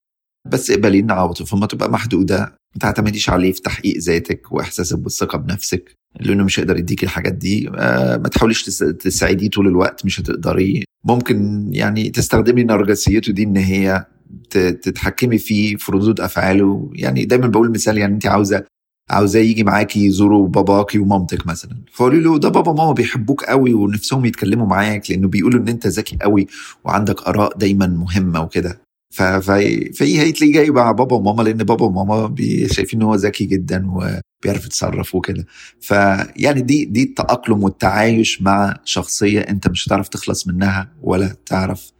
[0.45, 2.37] بس اقبلي ان عواطفه تبقى محدودة.
[2.75, 7.69] ما تعتمديش عليه في تحقيق ذاتك واحساسك بالثقة بنفسك لأنه مش هيقدر يديك الحاجات دي.
[7.75, 8.63] آه ما تحاوليش
[8.99, 10.83] تساعديه طول الوقت مش هتقدري.
[11.03, 14.05] ممكن يعني تستخدمي نرجسيته دي إن هي
[14.49, 16.89] تتحكمي فيه في ردود أفعاله.
[16.93, 18.63] يعني دايما بقول مثال يعني انت عاوزة
[19.09, 21.77] عاوزاه يجي معاكي يزوروا باباكي ومامتك مثلا.
[21.93, 26.17] فقولي له ده بابا وماما بيحبوك قوي ونفسهم يتكلموا معاك لأنه بيقولوا إن أنت ذكي
[26.21, 26.47] قوي
[26.83, 28.81] وعندك آراء دايما مهمة وكده.
[29.11, 32.35] فهي هتلاقيه جاي مع بابا وماما لأن بابا وماما
[32.71, 35.45] شايفين إن هو ذكي جدا وبيعرف يتصرف وكده.
[35.79, 41.91] فيعني دي دي التأقلم والتعايش مع شخصية أنت مش هتعرف تخلص منها ولا تعرف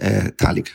[0.00, 0.74] آه تعالجها.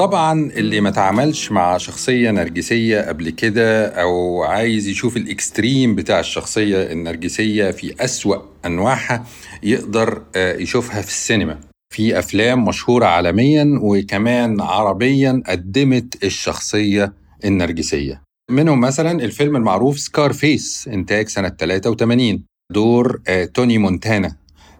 [0.00, 6.92] طبعا اللي ما تعاملش مع شخصية نرجسية قبل كده أو عايز يشوف الإكستريم بتاع الشخصية
[6.92, 8.36] النرجسية في أسوأ
[8.66, 9.26] أنواعها
[9.62, 11.58] يقدر يشوفها في السينما.
[11.94, 17.12] في أفلام مشهورة عالميا وكمان عربيا قدمت الشخصية
[17.44, 18.22] النرجسية.
[18.50, 23.20] منهم مثلا الفيلم المعروف Scarface إنتاج سنة 83 دور
[23.54, 24.36] توني مونتانا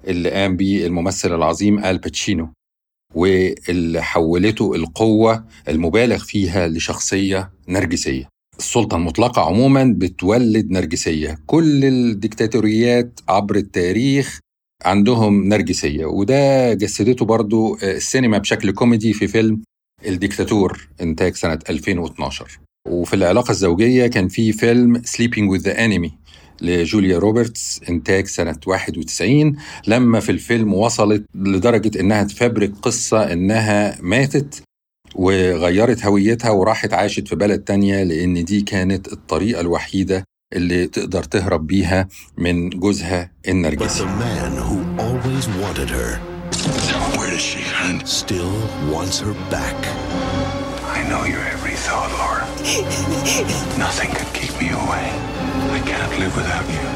[0.08, 2.48] اللي قام به الممثل العظيم آل باتشينو.
[3.14, 8.28] واللي حولته القوة المبالغ فيها لشخصية نرجسية.
[8.58, 11.38] السلطة المطلقة عموما بتولد نرجسية.
[11.46, 14.38] كل الديكتاتوريات عبر التاريخ
[14.84, 19.62] عندهم نرجسية وده جسدته برضو السينما بشكل كوميدي في فيلم
[20.06, 26.10] الديكتاتور إنتاج سنة 2012 وفي العلاقة الزوجية كان في فيلم Sleeping with the Enemy.
[26.62, 34.62] لجوليا روبرتس إنتاج سنة 91 لما في الفيلم وصلت لدرجة إنها تفبرك قصة إنها ماتت
[35.14, 41.66] وغيرت هويتها وراحت عاشت في بلد تانية لأن دي كانت الطريقة الوحيدة اللي تقدر تهرب
[41.66, 44.06] بيها من جوزها النرجسي
[48.04, 48.54] Still
[48.94, 49.78] wants her back.
[50.96, 52.44] I know your every thought, Laura.
[53.78, 55.39] Nothing could keep me away.
[55.76, 56.86] I can't live without you.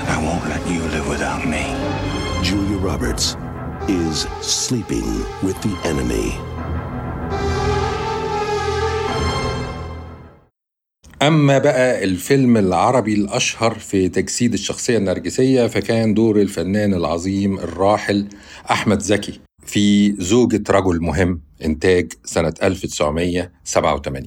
[0.00, 1.64] And I won't let you live without me.
[2.46, 3.26] Julia Roberts
[3.88, 5.08] is sleeping
[5.46, 6.28] with the enemy.
[11.22, 18.28] أما بقى الفيلم العربي الأشهر في تجسيد الشخصية النرجسية فكان دور الفنان العظيم الراحل
[18.70, 24.24] أحمد زكي في زوجة رجل مهم إنتاج سنة 1987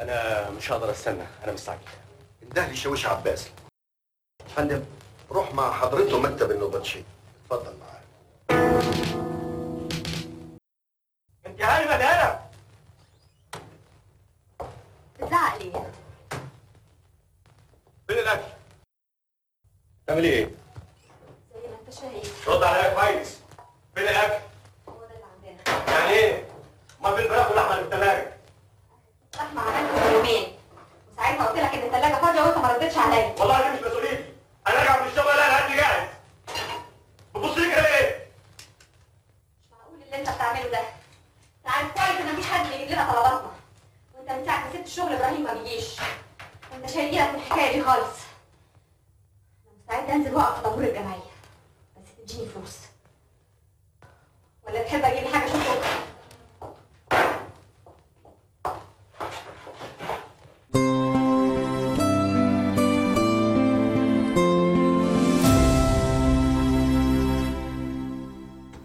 [0.00, 1.80] أنا مش هقدر أستنى أنا مستعجل
[2.54, 3.48] ده شويش عباس.
[4.56, 4.84] فندم
[5.30, 7.02] روح مع حضرته مكتب النوبتشي
[7.44, 8.00] اتفضل معاه
[11.46, 12.40] انت عارفه ده أنا
[15.18, 15.72] تزعقلي
[18.08, 18.42] فين الأكل؟
[20.06, 20.44] تعملي إيه؟
[21.54, 22.48] زي ما انت شايف.
[22.48, 23.38] رد عليا كويس.
[23.94, 24.44] فين الأكل؟
[24.88, 25.94] هو ده اللي عندنا.
[25.94, 26.48] يعني إيه؟
[27.02, 28.36] ما في الفراخ واللحمة اللي في الثلاجه
[29.36, 30.59] لحمه عملتها من يومين.
[31.20, 33.34] وساعتها قلت لك إن الثلاجة فاضية وأنت ما ردتش عليا.
[33.38, 34.24] والله دي مش مسؤوليتي
[34.68, 36.08] أنا راجع من الشغل أنا الاكل جاهز.
[37.34, 38.28] بتبص لي كده ليه؟
[39.60, 40.78] مش معقول اللي أنت بتعمله ده.
[40.78, 43.50] أنت عارف كويس إن مفيش حد بيجيب لنا طلباتنا.
[44.14, 45.96] وأنت من ساعة ما سبت الشغل إبراهيم ما بيجيش.
[46.72, 48.16] وأنت شايل إيدك من الحكاية دي خالص.
[49.66, 51.30] أنا مستعد أنزل وأقف في طابور الجمعية.
[51.96, 52.76] بس تديني فلوس.
[54.66, 55.68] ولا تحب أجيب لي حاجة؟ أشوف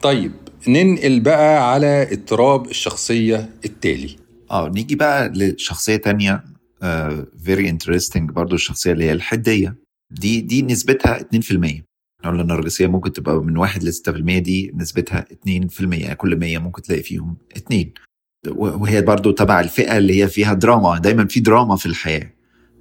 [0.05, 0.31] طيب
[0.67, 4.15] ننقل بقى على اضطراب الشخصية التالي.
[4.51, 6.43] آه نيجي بقى لشخصية تانية
[7.43, 9.75] very interesting برضو الشخصية اللي هي الحدية.
[10.11, 11.23] دي دي نسبتها 2%
[12.19, 16.57] إحنا قلنا النرجسية ممكن تبقى من 1 ل 6% دي نسبتها 2% يعني كل 100
[16.57, 17.93] ممكن تلاقي فيهم اثنين
[18.47, 20.97] وهي برضو تبع الفئة اللي هي فيها دراما.
[20.97, 22.33] دايما في دراما في الحياة.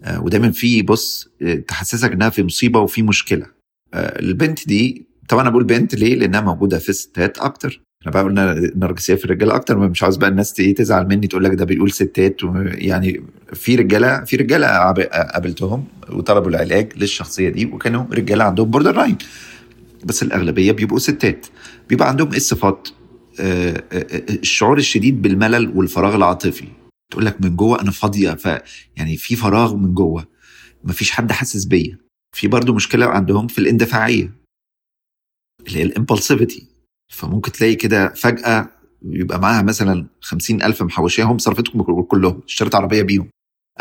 [0.02, 3.46] آه، ودايما في بص آه، تحسسك إنها في مصيبة وفي مشكلة.
[3.94, 7.80] آه، البنت دي طبعا أنا بقول بنت ليه؟ لأنها موجودة في الستات أكتر.
[8.00, 11.54] إحنا بقى قلنا النرجسيه في الرجالة أكتر مش عاوز بقى الناس تزعل مني تقول لك
[11.54, 14.66] ده بيقول ستات يعني في رجالة في رجالة
[15.32, 19.18] قابلتهم وطلبوا العلاج للشخصية دي وكانوا رجالة عندهم borderline
[20.04, 21.46] بس الأغلبية بيبقوا ستات.
[21.88, 22.88] بيبقى عندهم إيه الصفات
[23.40, 26.68] آه، آه، آه، الشعور الشديد بالملل والفراغ العاطفي.
[27.12, 28.58] تقول لك من جوه أنا فاضية ف
[28.96, 30.26] يعني في فراغ من جوه.
[30.84, 31.98] مفيش حد حاسس بيا.
[32.32, 34.43] في برضو مشكلة عندهم في الاندفاعية.
[35.66, 36.62] اللي هي الامبulsivity
[37.12, 38.70] فممكن تلاقي كده فجأة
[39.02, 43.28] يبقى معاها مثلا خمسين ألف محوشاهم صرفتهم كلهم اشترت عربية بيهم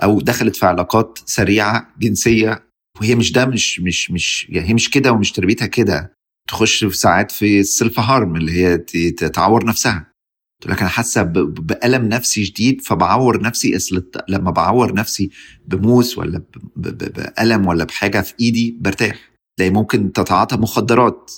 [0.04, 2.64] أو دخلت في علاقات سريعة جنسية.
[3.02, 6.14] وهي مش ده مش مش مش يعني هي مش كده ومش تربيتها كده.
[6.50, 8.78] تخش في ساعات في السيلف هارم اللي هي
[9.12, 10.12] تعور نفسها.
[10.62, 13.76] تقول لك أنا حاسة بألم نفسي شديد فبعور نفسي.
[13.76, 15.30] اصل لما بعور نفسي
[15.68, 19.32] بموس ولا ب- ب- ب- بألم ولا بحاجة في إيدي برتاح.
[19.58, 21.32] تلاقي ممكن تتعاطى مخدرات.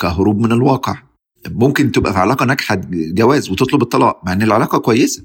[0.00, 1.02] كهروب من الواقع.
[1.48, 5.24] ممكن تبقى في علاقة ناجحة جواز وتطلب الطلاق مع إن العلاقة كويسة.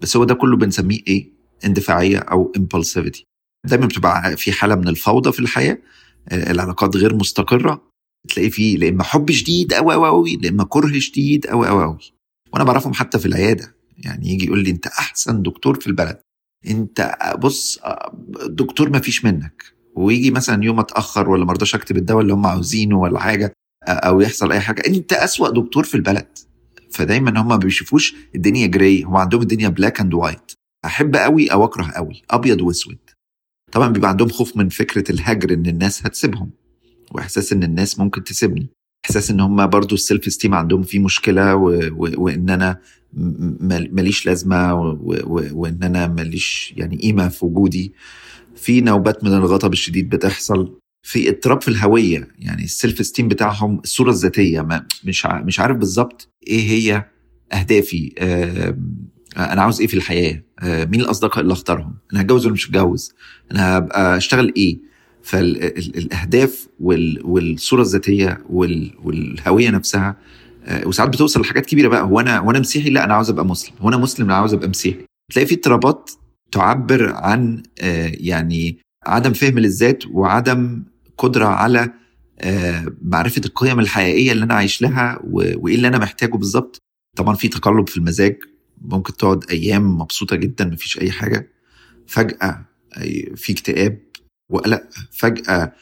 [0.00, 1.32] بس هو ده كله بنسميه إيه؟
[1.64, 3.22] اندفاعية أو impulsivity.
[3.66, 5.78] دايما بتبقى في حالة من الفوضى في الحياة
[6.28, 7.82] آه، العلاقات غير مستقرة.
[8.28, 11.84] تلاقي فيه لا إما حب شديد قوي قوي قوي لا إما كره شديد قوي قوي
[11.84, 11.98] قوي
[12.52, 13.74] وأنا بعرفهم حتى في العيادة.
[13.98, 16.18] يعني يجي يقول لي أنت أحسن دكتور في البلد.
[16.68, 17.78] أنت بص
[18.46, 19.64] دكتور ما فيش منك.
[19.96, 23.52] ويجي مثلا يوم أتأخر ولا مرضاش أكتب الدواء اللي هم عاوزينه ولا حاجة
[23.88, 24.82] أو يحصل أي حاجة.
[24.86, 26.26] أنت أسوأ دكتور في البلد
[26.90, 30.52] فدايما هم ما بيشوفوش الدنيا gray هم عندهم الدنيا black and white
[30.84, 32.98] أحب قوي أو اكره قوي أبيض وأسود.
[33.72, 36.50] طبعا بيبقى عندهم خوف من فكرة الهجر إن الناس هتسيبهم.
[37.10, 38.68] وإحساس إن الناس ممكن تسيبني.
[39.04, 41.68] إحساس إن هم برضو ال self esteem عندهم فيه مشكلة و...
[41.70, 42.10] و...
[42.16, 42.78] وإن أنا
[43.92, 44.96] ماليش لازمة و...
[45.02, 45.48] و...
[45.52, 47.94] وإن أنا ماليش يعني قيمة في وجودي.
[48.56, 50.78] في نوبات من الغضب الشديد بتحصل.
[51.02, 55.26] في اضطراب في الهوية يعني ال self esteem بتاعهم الصورة الذاتية ما مش.
[55.26, 57.04] مش عارف بالظبط إيه هي
[57.52, 58.12] أهدافي.
[59.36, 60.84] أنا عاوز إيه في الحياة آه...
[60.84, 63.14] مين الأصدقاء اللي أختارهم أنا هتجوز ولا مش هتجوز
[63.52, 64.78] أنا هبقى أشتغل إيه
[65.22, 67.20] فالاهداف وال...
[67.24, 68.90] والصورة الذاتية وال...
[69.04, 70.16] والهوية نفسها
[70.64, 73.74] آه، وساعات بتوصل لحاجات كبيرة بقى هو أنا وأنا مسيحي لا أنا عاوز أبقى مسلم
[73.80, 76.10] هو أنا مسلم أنا عاوز أبقى مسيحي تلاقي في اضطرابات
[76.52, 80.82] تعبر عن آه، يعني عدم فهم للذات وعدم
[81.18, 81.92] قدرة على
[82.40, 86.78] آه، معرفة القيم الحقيقية اللي أنا عايش لها وإيه اللي أنا محتاجه بالظبط.
[87.16, 88.36] طبعا في تقلب في المزاج
[88.82, 91.48] ممكن تقعد أيام مبسوطة جدا مفيش أي حاجة.
[92.06, 93.98] فجأة أي- في اكتئاب
[94.52, 94.82] وقلق.
[95.12, 95.72] فجأة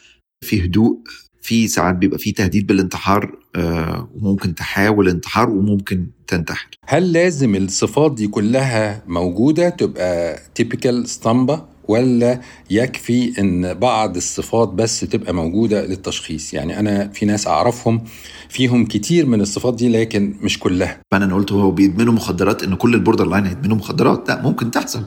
[0.45, 0.99] في هدوء
[1.41, 6.69] في ساعات بيبقى في تهديد بالانتحار آه، وممكن تحاول انتحار وممكن تنتحر.
[6.87, 14.99] هل لازم الصفات دي كلها موجودة؟ تبقى تيبيكال اسطمبة ولا يكفي إن بعض الصفات بس
[14.99, 16.53] تبقى موجودة للتشخيص.
[16.53, 18.01] يعني أنا في ناس أعرفهم
[18.49, 20.99] فيهم كتير من الصفات دي لكن مش كلها.
[21.11, 24.29] فأنا قلت هو بيدمنوا مخدرات إن كل ال borderline هيدمنوا مخدرات.
[24.29, 25.03] لا ممكن تحصل.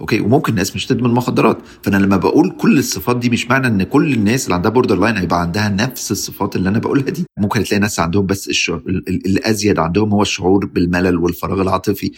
[0.00, 1.58] أوكي؟ وممكن ناس مش تدمن مخدرات.
[1.82, 5.40] فأنا لما بقول كل الصفات دي مش معنى إن كل الناس اللي عندها borderline هيبقى
[5.40, 7.24] عندها نفس الصفات اللي أنا بقولها دي.
[7.38, 12.12] ممكن تلاقي ناس عندهم بس الشعور ال- ال- الأزيد عندهم هو الشعور بالملل والفراغ العاطفي.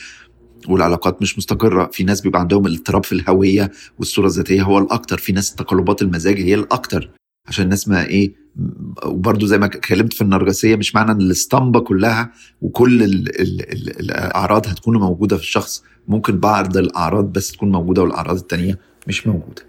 [0.68, 1.90] والعلاقات مش مستقرة.
[1.92, 5.18] في ناس بيبقى عندهم الاضطراب في الهوية والصورة الذاتية هو الأكتر.
[5.18, 7.11] في ناس تقلبات المزاج هي الأكتر.
[7.47, 8.33] عشان الناس ما إيه
[9.07, 14.01] وبرضه زي ما اتكلمت في النرجسية مش معنى إن الاسطمبة كلها وكل ال ال ال
[14.01, 15.83] الأعراض هتكون موجودة في الشخص.
[16.09, 19.62] ممكن بعض الأعراض بس تكون موجودة والأعراض التانية مش موجودة.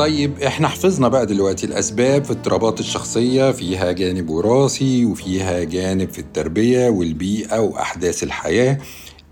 [0.00, 6.18] طيب إحنا حفظنا بقى دلوقتي الأسباب في اضطرابات الشخصية فيها جانب وراثي وفيها جانب في
[6.18, 8.78] التربية والبيئة وأحداث الحياة.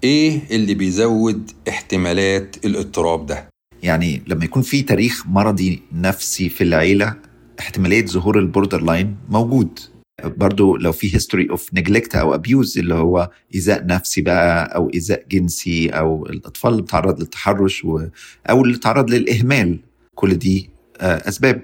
[0.04, 3.48] إيه اللي بيزود احتمالات الاضطراب ده؟
[3.83, 7.14] يعني لما يكون في تاريخ مرضي نفسي في العيلة
[7.61, 9.78] احتمالية ظهور ال borderline موجود.
[10.24, 15.24] برضو لو في history of neglect أو abuse اللي هو ايذاء نفسي بقى أو ايذاء
[15.31, 18.07] جنسي أو الأطفال اللي بتعرض للتحرش و...
[18.50, 19.78] أو اللي بتعرض للإهمال.
[20.18, 21.62] كل دي آه، أسباب.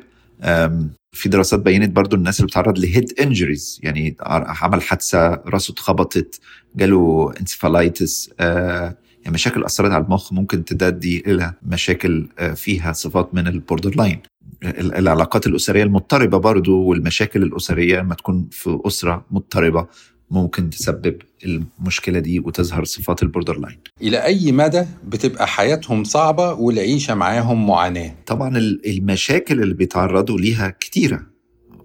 [1.13, 4.17] في دراسات بينت برضو الناس اللي بتعرض ل head injuries يعني
[4.63, 6.41] عمل حادثة راسه اتخبطت
[6.77, 8.97] جاله encephalitis يعني
[9.35, 14.23] مشاكل أثرت على المخ ممكن تؤدي إلى مشاكل آه، فيها صفات من ال borderline
[14.65, 19.87] ال- العلاقات الأسرية المضطربة برضو والمشاكل الأسرية لما تكون في أسرة مضطربة.
[20.35, 23.79] ممكن تسبب المشكلة دي وتظهر صفات ال borderline.
[24.03, 30.69] إلى أي مدى بتبقى حياتهم صعبة والعيشة معاهم معاناة؟ طبعا ال- المشاكل اللي بيتعرضوا ليها
[30.81, 31.27] كتيرة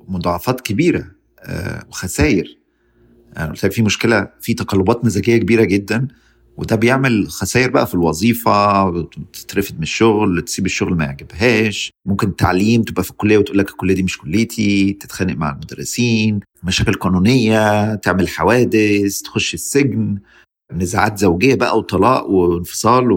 [0.08, 1.06] مضاعفات كبيرة
[1.40, 2.58] آه، وخسائر.
[3.36, 6.08] يعني في مشكلة في تقلبات مزاجية كبيرة جدا.
[6.60, 8.91] وده بيعمل خسائر بقى في الوظيفة
[9.34, 11.91] تترفد من الشغل تسيب الشغل ما يعجبهاش.
[12.06, 16.93] ممكن تعليم تبقى في الكلية وتقول لك الكلية دي مش كليتي تتخانق مع المدرسين مشاكل
[16.93, 20.17] قانونية تعمل حوادث تخش السجن
[20.74, 23.12] نزاعات زوجية بقى وطلاق وانفصال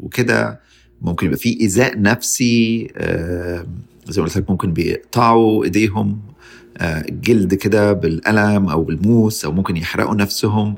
[0.00, 0.60] وكده.
[1.02, 3.66] ممكن يبقى في إيذاء نفسي آه،
[4.08, 6.20] زي ما قلت لك ممكن بيقطعوا إيديهم
[6.76, 10.74] آه، الجلد كده بالقلم أو بالموس أو ممكن يحرقوا نفسهم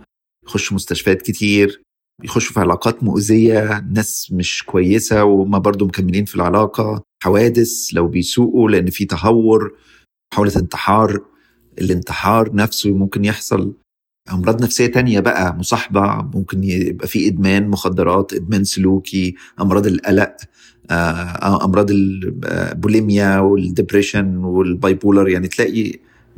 [0.46, 1.82] يخشوا مستشفيات كتير.
[2.24, 8.70] يخشوا في علاقات مؤذية ناس مش كويسة وهم برضو مكملين في العلاقة حوادث لو بيسوقوا
[8.70, 9.72] لأن في تهور
[10.32, 11.20] محاولة انتحار
[11.80, 13.72] الانتحار نفسه ممكن يحصل.
[14.32, 20.36] أمراض نفسية تانية بقى مصاحبة ممكن يبقى في إدمان مخدرات إدمان سلوكي أمراض القلق
[20.90, 25.92] آه، أمراض ال bulimia وال depression وال bipolar يعني تلاقي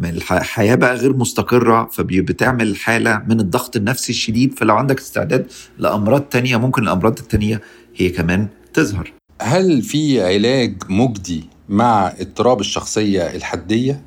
[0.05, 5.46] الحياة بقى غير مستقرة فبتعمل حالة من الضغط النفسي الشديد فلو عندك استعداد
[5.78, 7.61] لأمراض تانية ممكن الأمراض التانية
[7.96, 9.12] هي كمان تظهر.
[9.42, 14.02] هل في علاج مجدي مع اضطراب الشخصية الحدية؟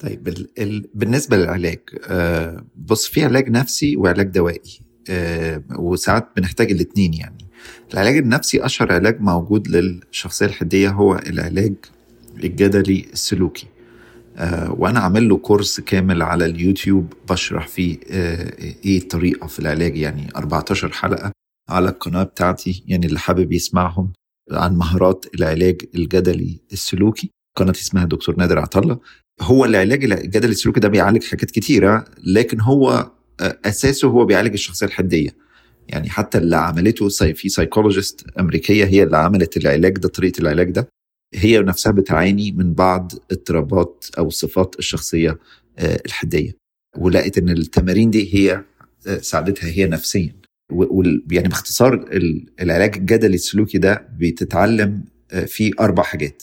[0.00, 6.70] طيب ال ال بالنسبة للعلاج آه بص في علاج نفسي وعلاج دوائي آه وساعات بنحتاج
[6.70, 7.46] الاثنين يعني.
[7.94, 11.74] العلاج النفسي أشهر علاج موجود للشخصية الحدية هو العلاج
[12.44, 13.66] الجدلي السلوكي.
[14.70, 18.52] وأنا عامل له كورس كامل على اليوتيوب بشرح فيه آه
[18.84, 21.32] إيه الطريقة في العلاج يعني 14 حلقة
[21.68, 24.12] على القناة بتاعتي يعني اللي حابب يسمعهم
[24.52, 27.30] عن مهارات العلاج الجدلي السلوكي.
[27.56, 28.98] قناة اسمها دكتور نادر عطله
[29.40, 34.86] هو العلاج الجدلي السلوكي ده بيعالج حاجات كتيرة لكن هو آه، أساسه هو بيعالج الشخصية
[34.86, 35.30] الحدية.
[35.88, 40.88] يعني حتى اللي عملته في psychologist أمريكية هي اللي عملت العلاج ده طريقة العلاج ده.
[41.34, 45.38] هي نفسها بتعاني من بعض اضطرابات أو صفات الشخصية
[45.78, 46.52] آه، الحدية.
[46.98, 48.64] ولقت إن التمارين دي هي
[49.06, 50.32] آه، ساعدتها هي نفسيا.
[51.30, 56.42] يعني باختصار ال- العلاج الجدلي السلوكي ده بتتعلم آه، فيه أربع حاجات.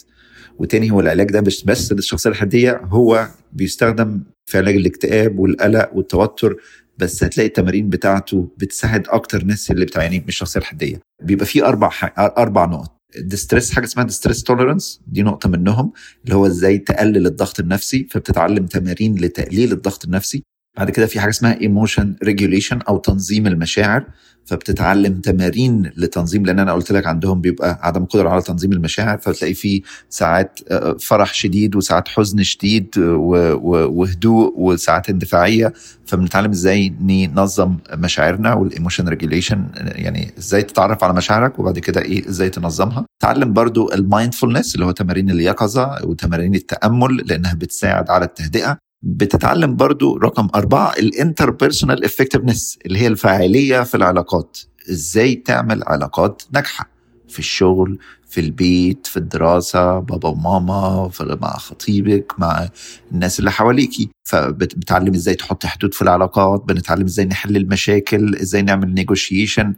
[0.59, 6.55] وتاني هو العلاج ده مش بس للشخصية الحدية هو بيستخدم في علاج الاكتئاب والقلق والتوتر
[6.97, 10.99] بس هتلاقي التمارين بتاعته بتساعد أكتر ناس اللي بتعاني من الشخصية الحدية.
[11.23, 11.91] بيبقى فيه أربع.
[12.17, 12.96] أربع نقط.
[13.15, 15.93] ال distress حاجة اسمها distress tolerance دي نقطة منهم
[16.25, 20.43] اللي هو إزاي تقلل الضغط النفسي فبتتعلم تمارين لتقليل الضغط النفسي.
[20.77, 24.03] بعد كده في حاجة اسمها emotion regulation أو تنظيم المشاعر
[24.45, 29.53] فبتتعلم تمارين لتنظيم لأن أنا قلت لك عندهم بيبقى عدم قدرة على تنظيم المشاعر فبتلاقي
[29.53, 35.73] في ساعات آه، فرح شديد وساعات حزن شديد وهدوء وساعات اندفاعية
[36.05, 42.29] فبنتعلم إزاي ننظم مشاعرنا وال emotion regulation يعني إزاي تتعرف على مشاعرك وبعد كده إيه
[42.29, 43.05] إزاي تنظمها.
[43.23, 48.77] تعلم برضو ال mindfulness اللي هو تمارين اليقظة وتمارين التأمل لأنها بتساعد على التهدئة.
[49.01, 54.57] بتتعلم برضو رقم أربعة ال interpersonal effectiveness اللي هي الفاعلية في العلاقات.
[54.91, 56.89] إزاي تعمل علاقات ناجحة؟
[57.29, 62.69] في الشغل في البيت في الدراسة بابا وماما مع خطيبك مع
[63.11, 64.09] الناس اللي حواليكي.
[64.23, 69.73] فبتعلم إزاي تحط حدود في العلاقات بنتعلم إزاي نحل المشاكل إزاي نعمل نيجوشيشن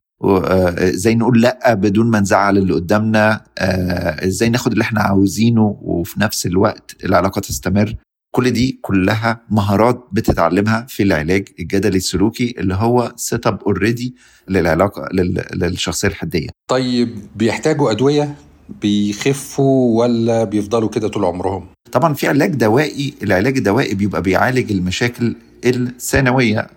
[0.78, 6.20] إزاي نقول لأ بدون ما نزعل اللي قدامنا آه، إزاي ناخد اللي إحنا عاوزينه وفي
[6.20, 7.96] نفس الوقت العلاقة تستمر.
[8.32, 14.16] كل دي كلها مهارات بتتعلمها في العلاج الجدلي السلوكي اللي هو set up already
[14.48, 16.50] للعلاقة لل- للشخصية الحدية.
[16.70, 18.36] طيب بيحتاجوا أدوية؟
[18.82, 25.36] بيخفوا ولا بيفضلوا كده طول عمرهم؟ طبعا في علاج دوائي العلاج الدوائي بيبقى بيعالج المشاكل
[25.66, 26.68] الثانوية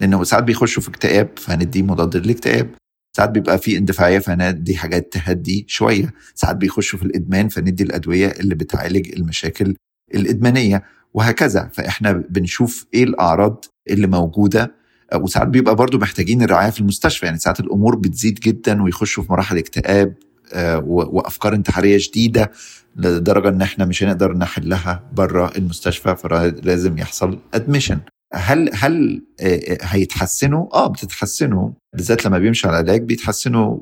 [0.00, 2.70] لأنه ساعات بيخشوا في اكتئاب فهنديه مضاد للاكتئاب.
[3.16, 6.12] ساعات بيبقى في اندفاعية فندي حاجات تهدي شوية.
[6.34, 9.74] ساعات بيخشوا في الإدمان فندي الأدوية اللي بتعالج المشاكل
[10.14, 10.82] الإدمانية.
[11.14, 11.70] وهكذا.
[11.74, 14.74] فإحنا بنشوف إيه الأعراض اللي موجودة.
[15.14, 17.26] وساعات بيبقى برضو محتاجين الرعاية في المستشفى.
[17.26, 20.14] يعني ساعات الأمور بتزيد جدا ويخشوا في مراحل اكتئاب
[20.52, 22.50] آه، وأفكار انتحارية شديدة
[22.96, 28.00] لدرجة إن إحنا مش هنقدر نحلها بره المستشفى فلازم يحصل admission
[28.34, 31.70] هل هل آه، آه، هيتحسنوا؟ آه بتتحسنوا.
[31.96, 33.78] بالذات لما بيمشوا على العلاج بيتحسنوا.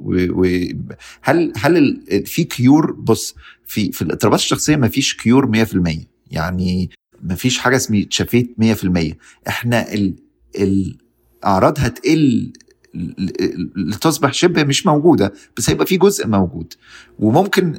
[1.57, 3.35] هل ال- في cure بص
[3.67, 6.91] في في الاضطرابات الشخصية ما فيش cure 100% يعني
[7.23, 9.15] ما فيش حاجة اسمها اتشافيت 100%
[9.49, 10.15] إحنا ال
[10.57, 12.53] الاعراض هتقل
[13.77, 16.75] لتصبح شبه مش موجودة بس هيبقى في جزء موجود.
[17.19, 17.79] وممكن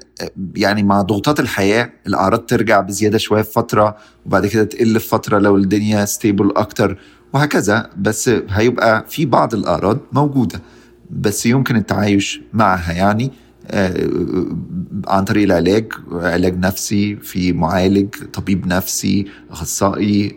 [0.56, 5.40] يعني مع ضغوطات الحياة الأعراض ترجع بزيادة شوية في فترة وبعد كده تقل في فترة
[5.40, 6.98] لو الدنيا stable أكتر
[7.34, 7.90] وهكذا.
[7.98, 10.62] بس هيبقى في بعض الأعراض موجودة
[11.10, 13.32] بس يمكن التعايش معها يعني.
[15.08, 20.30] عن طريق العلاج علاج نفسي في معالج طبيب نفسي أخصائي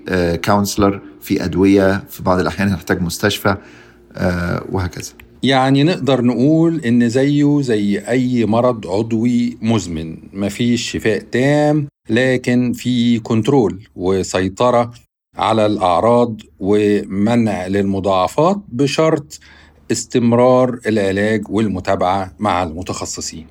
[0.45, 3.57] counselor في أدوية في بعض الأحيان هنحتاج مستشفى
[4.16, 5.12] آه، وهكذا.
[5.43, 10.16] يعني نقدر نقول إن زيه زي أي مرض عضوي مزمن.
[10.33, 14.91] مفيش شفاء تام لكن في control وسيطرة
[15.37, 19.39] على الأعراض ومنع للمضاعفات بشرط
[19.93, 23.47] استمرار العلاج والمتابعة مع المتخصصين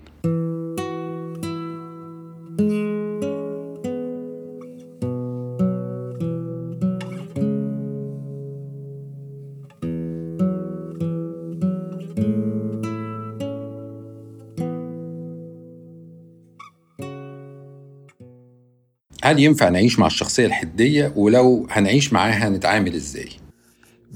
[19.23, 23.40] هل ينفع نعيش مع الشخصية الحدية ولو هنعيش معاها نتعامل إزاي؟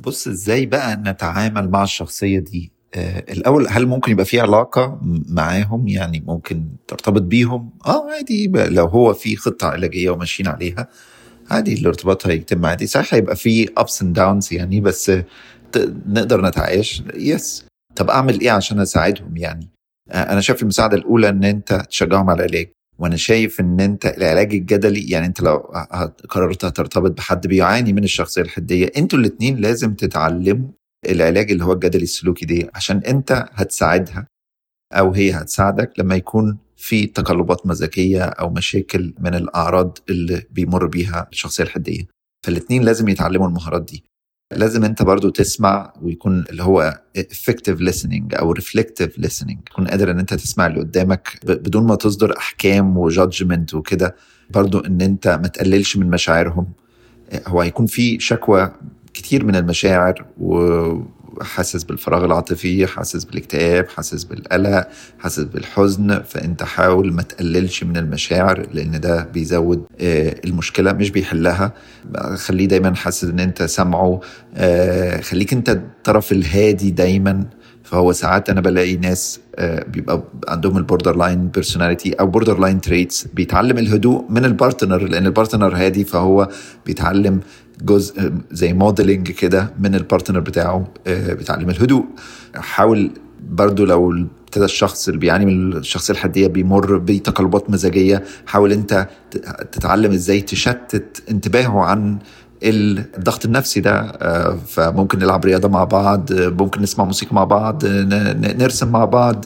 [0.05, 4.99] بص إزاي بقى نتعامل مع الشخصية دي؟ آه الأول هل ممكن يبقى في علاقة
[5.29, 10.87] معاهم؟ يعني ممكن ترتبط بيهم؟ آه عادي لو هو في خطة علاجية وماشيين عليها
[11.49, 12.87] عادي الارتباط هيتم عادي.
[12.87, 15.11] صحيح هيبقى في ups and downs يعني بس
[16.07, 17.03] نقدر نتعايش.
[17.15, 19.69] يس طب أعمل إيه عشان أساعدهم يعني؟
[20.11, 22.69] آه، أنا شايف المساعدة الأولى إن أنت تشجعهم على العلاج.
[22.99, 25.57] وأنا شايف ان انت العلاج الجدلي يعني انت لو
[26.29, 30.69] قررت هترتبط بحد بيعاني من الشخصية الحدية أنتوا الاثنين لازم تتعلموا
[31.09, 34.27] العلاج اللي هو الجدلي السلوكي دي عشان انت هتساعدها
[34.93, 41.27] أو هي هتساعدك لما يكون في تقلبات مزاجية أو مشاكل من الأعراض اللي بيمر بيها
[41.31, 42.03] الشخصية الحدية.
[42.45, 44.03] فالاثنين لازم يتعلموا المهارات دي.
[44.51, 49.57] لازم انت برضو تسمع ويكون اللي هو effective listening أو reflective listening.
[49.65, 54.15] تكون قادر إن انت تسمع اللي قدامك بدون ما تصدر أحكام وجادجمنت وكده.
[54.49, 56.67] برضو إن انت ما تقللش من مشاعرهم.
[57.47, 58.71] هو هيكون في شكوى
[59.13, 60.25] كتير من المشاعر
[61.41, 64.87] وحاسس بالفراغ العاطفي حاسس بالاكتئاب حاسس بالقلق
[65.19, 71.73] حاسس بالحزن فأنت حاول ما تقللش من المشاعر لأن ده بيزود آه، المشكلة مش بيحلها.
[72.35, 74.19] خليه دايما حاسس إن أنت سامعه
[74.55, 77.45] آه، خليك أنت الطرف الهادي دايما.
[77.83, 83.77] فهو ساعات أنا بلاقي ناس آه، بيبقى عندهم ال borderline personality أو borderline traits بيتعلم
[83.77, 86.49] الهدوء من ال partner لأن ال partner هادي فهو
[86.85, 87.39] بيتعلم
[87.81, 92.05] جزء زي modeling كده من ال partner بتاعه آه، بيتعلم الهدوء.
[92.55, 93.11] حاول
[93.49, 94.11] برضو لو
[94.45, 99.07] ابتدى الشخص اللي بيعاني من الشخصية الحدية بيمر بتقلبات مزاجية حاول انت
[99.71, 102.17] تتعلم إزاي تشتت انتباهه عن
[102.63, 103.99] الضغط النفسي ده.
[103.99, 109.45] آه، فممكن نلعب رياضة مع بعض ممكن نسمع موسيقى مع بعض نرسم مع بعض.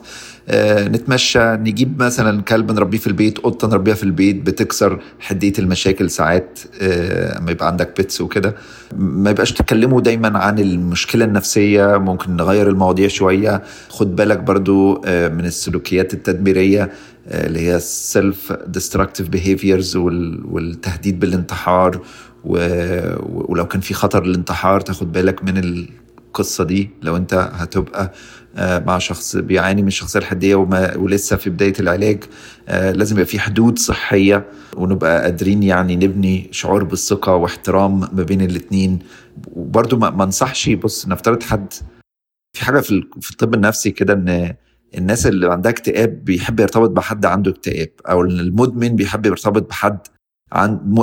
[0.87, 6.59] نتمشى نجيب مثلا كلب نربيه في البيت قطة نربيها في البيت بتكسر حدية المشاكل ساعات
[6.81, 8.55] آه، أما يبقى عندك pets وكده.
[8.97, 13.61] ما يبقاش تتكلموا دايما عن المشكلة النفسية ممكن نغير المواضيع شوية.
[13.89, 16.91] خد بالك برضو آه، من السلوكيات التدميرية
[17.27, 18.53] آه، اللي هي السيلف
[19.35, 22.01] behaviors وال- والتهديد بالانتحار
[22.43, 26.89] ولو كان في خطر الانتحار تاخد بالك من القصة دي.
[27.01, 28.11] لو انت هتبقى آه،
[28.57, 32.23] مع شخص بيعاني من الشخصية الحدية وما ولسه في بداية العلاج.
[32.69, 34.45] آه، لازم يبقى في حدود صحية
[34.77, 38.99] ونبقى قادرين يعني نبني شعور بالثقة واحترام ما بين الاتنين.
[39.53, 41.73] وبرضو ما انصحش بص نفترض حد
[42.57, 44.53] في حاجة في ال- في الطب النفسي كده إن
[44.97, 49.97] الناس اللي عندها اكتئاب بيحب يرتبط بحد عنده اكتئاب أو المدمن بيحب يرتبط بحد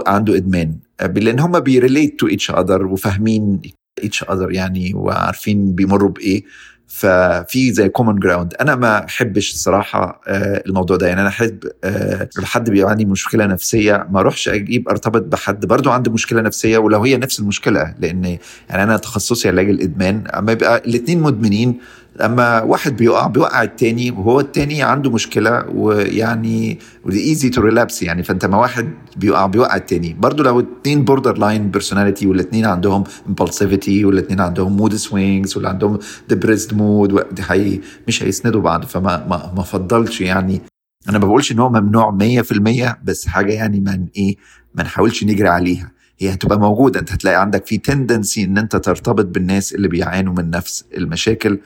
[0.06, 0.76] عنده إدمان.
[1.00, 3.60] لأن هم بي relate to each other وفاهمين
[4.02, 6.42] each other يعني وعارفين بيمروا بإيه.
[6.88, 11.06] ففي زي common ground أنا ما أحبش الصراحة آه، الموضوع ده.
[11.08, 15.66] يعني أنا أحب آه، لو حد بيعاني من مشكلة نفسية ما أروحش أجيب أرتبط بحد
[15.66, 17.94] برضو عنده مشكلة نفسية ولو هي نفس المشكلة.
[17.98, 18.24] لأن
[18.68, 21.78] يعني أنا تخصصي علاج الإدمان أما يبقى الاثنين مدمنين
[22.20, 26.78] اما واحد بيقع بيوقع التاني وهو التاني عنده مشكلة ويعني
[27.12, 30.16] easy to relapse يعني فأنت ما واحد بيقع بيوقع التاني.
[30.20, 35.98] برضو لو اتنين borderline personality والاتنين عندهم impulsivity والاتنين عندهم mood swings واللي عندهم
[36.28, 40.60] depressed mood حي مش هيسندوا بعض فما ما ما فضلش يعني.
[41.08, 44.36] أنا ما بقولش إن هو ممنوع 100% بس حاجة يعني من إيه
[44.74, 45.90] ما نحاولش نجري عليها.
[46.18, 50.50] هي هتبقى موجودة أنت هتلاقي عندك في تندنسي إن أنت ترتبط بالناس اللي بيعانوا من
[50.50, 51.58] نفس المشاكل.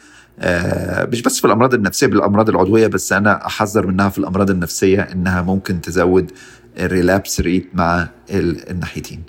[1.13, 5.43] مش بس في الأمراض النفسية بالأمراض العضوية بس أنا أحذر منها في الأمراض النفسية إنها
[5.43, 6.33] ممكن تزود
[6.79, 9.23] الريلابس ريت مع الناحيتين.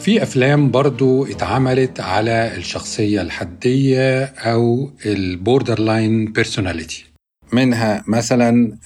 [0.00, 7.04] في أفلام برضو اتعملت على الشخصية الحدية أو ال borderline personality
[7.52, 8.76] منها مثلا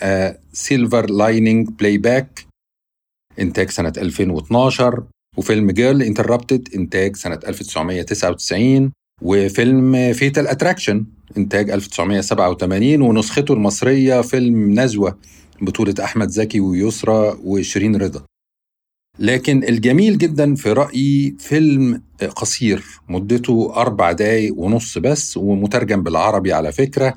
[0.53, 2.47] Silver Linings Playbook
[3.41, 5.05] إنتاج سنة 2012
[5.37, 8.93] وفيلم Girl, Interrupted إنتاج سنة 1999
[9.23, 11.05] وفيلم Fatal Attraction
[11.37, 15.19] إنتاج 1987 ونسخته المصرية فيلم نزوة
[15.61, 18.23] بطولة أحمد زكي ويسرى وشيرين رضا.
[19.19, 22.03] لكن الجميل جدا في رأيي فيلم
[22.37, 27.15] قصير مدته أربع دقايق ونص بس ومترجم بالعربي على فكرة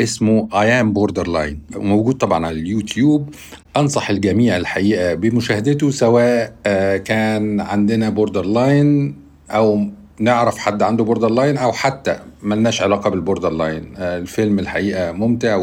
[0.00, 1.76] اسمه I am borderline.
[1.76, 3.34] موجود طبعا على اليوتيوب.
[3.76, 6.56] أنصح الجميع الحقيقة بمشاهدته سواء
[7.04, 9.14] كان عندنا borderline
[9.50, 9.86] أو
[10.20, 15.56] نعرف حد عنده borderline أو حتى ملناش علاقة بال borderline الفيلم الحقيقة ممتع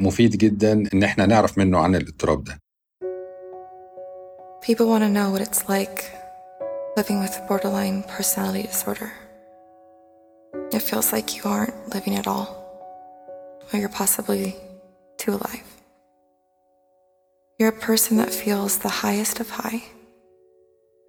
[0.00, 2.58] ومفيد جدا إن إحنا نعرف منه عن الاضطراب ده.
[4.68, 6.12] People want to know what it's like
[6.94, 9.10] living with borderline personality disorder.
[10.74, 12.54] It feels like you aren't living at all,
[13.72, 14.54] or you're possibly
[15.16, 15.64] too alive.
[17.58, 19.84] You're a person that feels the highest of high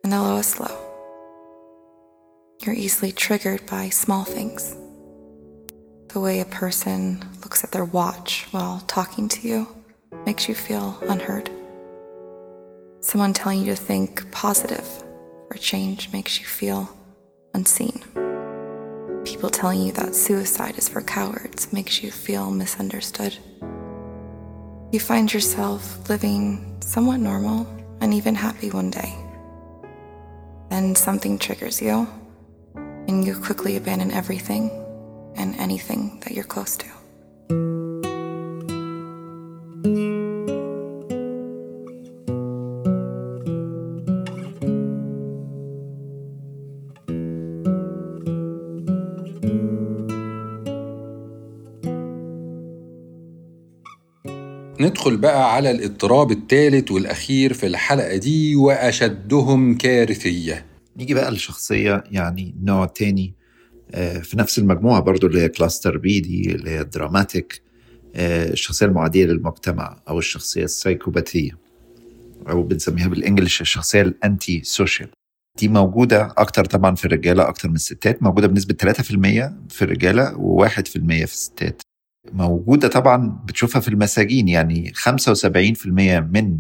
[0.06, 0.78] and the lowest low.
[2.62, 4.74] You're easily triggered by small things.
[6.14, 9.68] The way a person looks at their watch while talking to you
[10.26, 11.52] makes you feel unheard.
[13.10, 14.88] Someone telling you to think positive
[15.48, 16.96] for change makes you feel
[17.56, 18.04] unseen.
[19.26, 23.36] People telling you that suicide is for cowards makes you feel misunderstood.
[24.92, 27.66] You find yourself living somewhat normal
[28.00, 29.16] and even happy one day.
[30.70, 32.08] Then something triggers you,
[32.76, 34.70] and you quickly abandon everything
[35.36, 36.99] and anything that you're close to.
[54.90, 60.66] ندخل بقى على الاضطراب الثالث والأخير في الحلقة دي وأشدهم كارثية.
[60.98, 63.34] نيجي بقى لشخصية يعني نوع تاني
[64.22, 67.62] في نفس المجموعة برضو اللي هي cluster B دي اللي هي dramatic
[68.16, 71.58] الشخصية المعادية للمجتمع أو الشخصية السايكوباتية
[72.50, 75.10] أو بنسميها بال English الشخصية ال antisocial
[75.60, 78.94] دي موجودة أكتر طبعا في الرجالة أكتر من الستات موجودة بنسبة 3%
[79.70, 81.82] في الرجالة و1% في الستات.
[82.34, 86.60] موجودة طبعا بتشوفها في المساجين يعني 75% من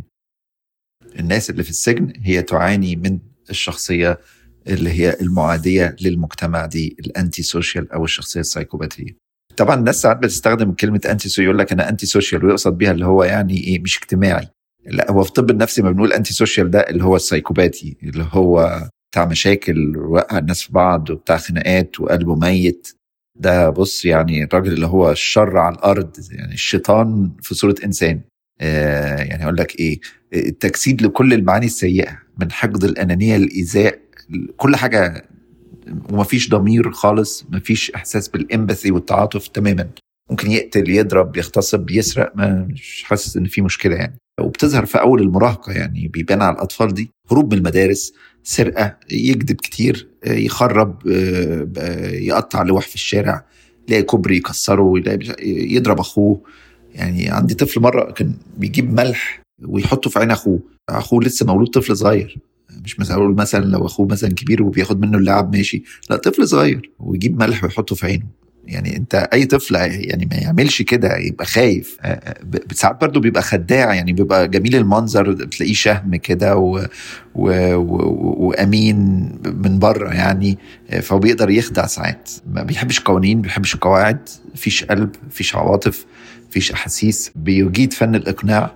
[1.19, 4.19] الناس اللي في السجن هي تعاني من الشخصية
[4.67, 9.17] اللي هي المعادية للمجتمع دي ال antisocial أو الشخصية السايكوباتية.
[9.57, 13.57] طبعا الناس ساعات بتستخدم كلمة antisocial يقول لك أنا antisocial ويقصد بيها اللي هو يعني
[13.57, 14.47] إيه مش اجتماعي.
[14.85, 19.25] لا هو في الطب النفسي ما بنقول antisocial ده اللي هو السايكوباتي اللي هو بتاع
[19.25, 22.95] مشاكل ووقع الناس في بعض وبتاع خناقات وقلبه ميت.
[23.39, 28.21] ده بص يعني الراجل اللي هو الشر على الأرض يعني الشيطان في صورة إنسان.
[28.61, 29.99] آه يعني أقول لك إيه
[30.33, 33.99] التجسيد لكل المعاني السيئة من حقد الأنانية الإيذاء
[34.57, 35.29] كل حاجة
[36.11, 39.89] ومفيش ضمير خالص مفيش إحساس بالإمباثي والتعاطف تماما.
[40.29, 44.15] ممكن يقتل يضرب يغتصب يسرق ما مش حاسس إن في مشكلة يعني.
[44.41, 47.11] وبتظهر في أول المراهقة يعني بيبان على الأطفال دي.
[47.31, 48.13] هروب من المدارس
[48.43, 51.07] سرقة يكذب كتير يخرب
[52.13, 53.45] يقطع لوح في الشارع
[53.87, 54.93] يلاقي كوبري يكسره
[55.41, 56.41] يضرب أخوه.
[56.93, 60.59] يعني عندي طفل مرة كان بيجيب ملح ويحطه في عين أخوه.
[60.89, 62.37] أخوه لسه مولود طفل صغير.
[62.83, 65.83] مش مثلا مثلا لو أخوه مثلا كبير وبياخد منه اللعب ماشي.
[66.09, 68.25] لا طفل صغير ويجيب ملح ويحطه في عينه.
[68.67, 71.97] يعني انت اي طفل يعني ما يعملش كده يبقى خايف.
[72.01, 76.85] آه، آه، ساعات برضو بيبقى خداع يعني بيبقى جميل المنظر بتلاقيه شهم كده و...
[77.35, 77.75] و...
[77.75, 78.45] و...
[78.47, 80.57] وأمين من بره يعني
[80.89, 82.29] آه، فهو بيقدر يخدع ساعات.
[82.53, 86.05] ما بيحبش قوانين ما بيحبش قواعد مفيش قلب مفيش عواطف
[86.49, 87.31] مفيش أحاسيس.
[87.35, 88.71] بيجيد فن الإقناع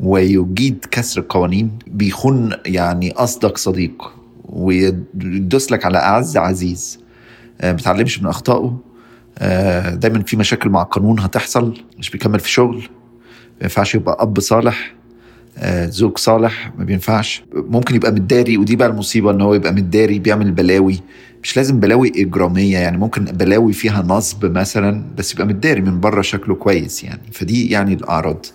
[0.00, 4.12] ويجيد كسر القوانين بيخون يعني أصدق صديق
[4.44, 7.00] ويدوس لك على أعز عزيز.
[7.62, 8.91] ما بيتعلمش من أخطائه.
[9.94, 14.94] دايما في مشاكل مع القانون هتحصل مش بيكمل في شغل ما ينفعش يبقى أب صالح
[15.58, 17.42] آه، زوج صالح ما بينفعش.
[17.54, 21.00] ممكن يبقى متداري ودي بقى المصيبة إن هو يبقى متداري بيعمل بلاوي.
[21.42, 26.22] مش لازم بلاوي إجرامية يعني ممكن بلاوي فيها نصب مثلا بس يبقى متداري من بره
[26.22, 27.20] شكله كويس يعني.
[27.32, 28.46] فدي يعني الأعراض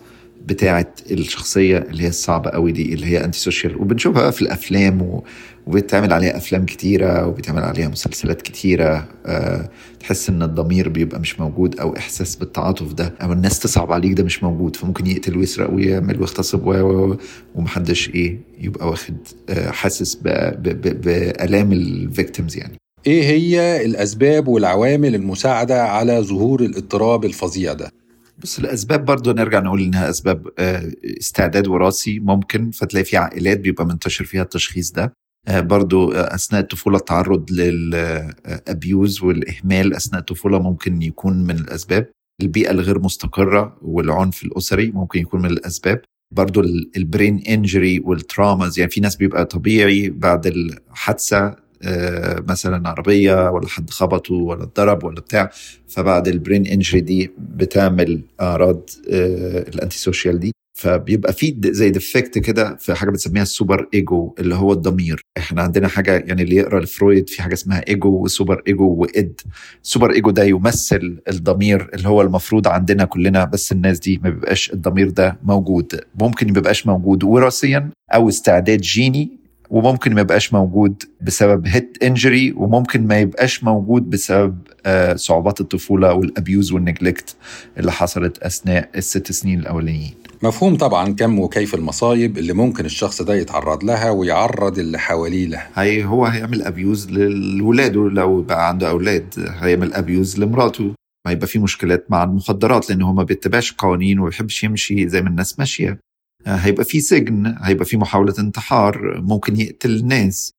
[0.47, 5.21] بتاعة الشخصية اللي هي الصعبة قوي دي اللي هي antisocial وبنشوفها في الأفلام
[5.67, 5.77] و...
[5.77, 11.79] وبيتعمل عليها أفلام كتيرة وبيتعمل عليها مسلسلات كتيرة أه تحس إن الضمير بيبقى مش موجود
[11.79, 16.19] أو إحساس بالتعاطف ده أو الناس تصعب عليك ده مش موجود فممكن يقتل ويسرق ويعمل
[16.19, 17.15] ويغتصب و
[17.55, 19.17] ومحدش إيه يبقى واخد
[19.49, 22.77] آه، حاسس بآلام ال victims يعني.
[23.07, 27.91] إيه هي الأسباب والعوامل المساعدة على ظهور الاضطراب الفظيع ده؟
[28.39, 33.85] بس الأسباب برضو نرجع نقول إنها أسباب آه، استعداد وراثي ممكن فتلاقي في عائلات بيبقى
[33.85, 35.03] منتشر فيها التشخيص ده.
[35.03, 42.09] آه، برضو آه، أثناء الطفوله التعرض لل abuse والإهمال أثناء الطفوله ممكن يكون من الأسباب.
[42.41, 46.01] البيئة الغير مستقرة والعنف الأسري ممكن يكون من الأسباب.
[46.35, 52.43] برضو ال- ال brain injury وال traumas يعني في ناس بيبقى طبيعي بعد الحادثة آه،
[52.47, 55.51] مثلا عربية ولا حد خبطه ولا اتضرب ولا بتاع
[55.87, 60.51] فبعد ال brain injury دي بتعمل أعراض آه، ال antisocial دي.
[60.77, 65.21] فبيبقى في زي defect كده في حاجة بنسميها ال superego اللي هو الضمير.
[65.37, 69.29] إحنا عندنا حاجة يعني اللي يقرأ لفرويد في حاجة اسمها ego و superego و id
[69.29, 69.41] ال
[69.83, 75.09] superego ده يمثل الضمير اللي هو المفروض عندنا كلنا بس الناس دي ما بيبقاش الضمير
[75.09, 76.01] ده موجود.
[76.21, 77.23] ممكن ما يبقاش موجود.
[77.23, 79.36] وراثيا أو استعداد جيني
[79.69, 86.13] وممكن ما يبقاش موجود بسبب head injury وممكن ما يبقاش موجود بسبب آه، صعوبات الطفولة
[86.13, 87.35] وال abuse وال neglect
[87.77, 90.13] اللي حصلت أثناء الست سنين الأولانيين.
[90.43, 95.69] مفهوم طبعا كم وكيف المصايب اللي ممكن الشخص ده يتعرض لها ويعرض اللي حواليه لها.
[95.75, 100.93] هي هو هيعمل abuse لولاده لو بقى عنده أولاد هيعمل abuse لمراته.
[101.27, 105.29] هيبقى في مشكلات مع المخدرات لأن هو ما بيتبعش قوانين وما بيحبش يمشي زي ما
[105.29, 105.99] الناس ماشية.
[106.47, 110.51] هيبقى في سجن هيبقى في محاولة انتحار ممكن يقتل الناس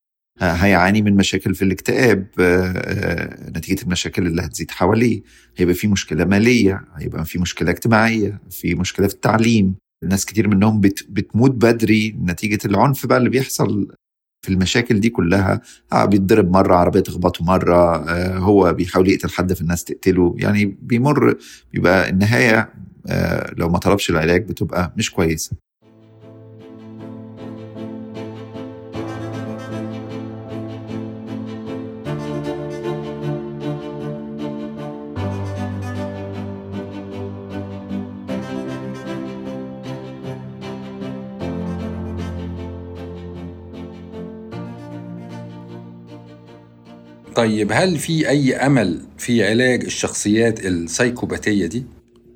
[0.43, 5.23] آه، هيعاني من مشاكل في الاكتئاب آه، آه، نتيجة المشاكل اللي هتزيد حواليه.
[5.57, 9.75] هيبقى في مشكلة مالية هيبقى في مشكلة اجتماعية في مشكلة في التعليم.
[10.05, 12.17] ناس كتير منهم بت بتموت بدري.
[12.25, 13.89] نتيجة العنف بقى اللي بيحصل
[14.47, 15.61] في المشاكل دي كلها.
[15.93, 18.09] آه بيتضرب مرة عربية تخبطه مرة.
[18.11, 20.35] آه هو بيحاول يقتل حد في الناس تقتله.
[20.39, 21.37] يعني بيمر
[21.73, 22.73] بيبقى النهاية
[23.07, 25.68] آه لو ما طلبش العلاج بتبقى مش كويسة.
[47.39, 51.85] طيب هل في أي أمل في علاج الشخصيات السايكوباتية دي؟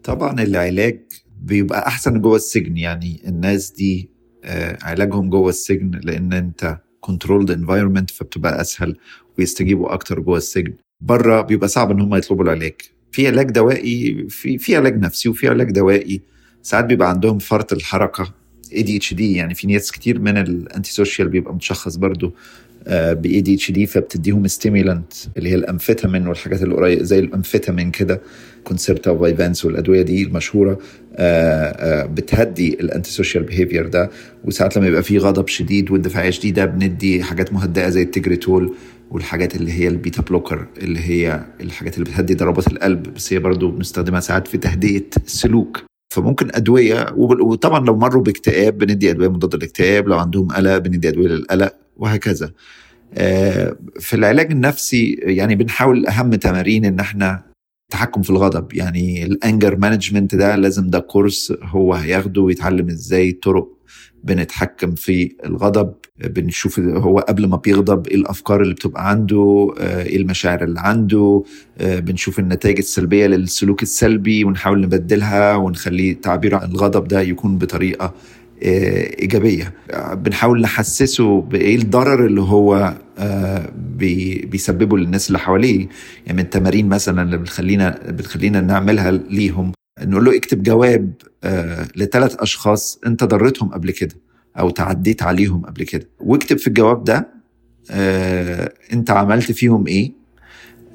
[0.05, 1.01] طبعا العلاج
[1.41, 4.11] بيبقى أحسن جوه السجن يعني الناس دي
[4.45, 8.97] آه، علاجهم جوه السجن لأن أنت controlled environment فبتبقى أسهل
[9.39, 10.73] ويستجيبوا أكتر جوه السجن.
[11.01, 12.75] بره بيبقى صعب إن هم يطلبوا العلاج.
[13.13, 16.21] في علاج دوائي في في علاج نفسي وفي علاج دوائي.
[16.63, 18.35] ساعات بيبقى عندهم فرط الحركة
[18.73, 22.35] ADHD يعني في ناس كتير من ال antisocial بيبقى متشخص برضو.
[22.89, 28.21] ب ADHD فبتديهم stimulant اللي هي الامفيتامين والحاجات اللي قريب زي الامفيتامين كده
[28.65, 30.79] Concerta و Vyvanse والأدوية دي المشهورة
[31.17, 34.11] آه، آه، بتهدي ال antisocial behavior ده.
[34.45, 38.75] وساعات لما يبقى في غضب شديد واندفاعيه شديده بندي حاجات مهدئة زي ال Tegretol
[39.11, 43.15] والحاجات اللي هي ال beta blocker اللي هي الحاجات اللي بتهدي ضربات القلب.
[43.15, 49.11] بس هي برضو بنستخدمها ساعات في تهدئة السلوك فممكن أدوية وطبعا لو مروا باكتئاب بندي
[49.11, 51.82] أدوية مضادة للاكتئاب لو عندهم قلق بندي أدوية للقلق.
[51.97, 52.53] وهكذا.
[53.15, 57.43] آه، في العلاج النفسي يعني بنحاول أهم تمارين إن إحنا
[57.91, 58.73] تحكم في الغضب.
[58.75, 63.69] يعني ال anger management ده لازم ده course هو هياخده ويتعلم إزاي طرق
[64.25, 65.95] بنتحكم في الغضب.
[66.25, 71.43] بنشوف هو قبل ما بيغضب إيه الأفكار اللي بتبقى عنده آه، إيه المشاعر اللي عنده
[71.79, 78.15] آه، بنشوف النتائج السلبية للسلوك السلبي ونحاول نبدلها ونخليه تعبير عن الغضب ده يكون بطريقة
[78.63, 79.73] إيجابية.
[79.91, 85.89] آه، بنحاول نحسسه بإيه الضرر اللي هو آه، بي بيسببه للناس اللي حواليه.
[86.27, 91.13] يعني من التمارين مثلا اللي بتخلينا بتخلينا نعملها ليهم نقول له اكتب جواب
[91.45, 94.15] آه لثلاث أشخاص أنت ضرتهم قبل كده
[94.59, 96.09] أو تعديت عليهم قبل كده.
[96.21, 97.29] واكتب في الجواب ده
[98.93, 100.13] أنت عملت فيهم إيه؟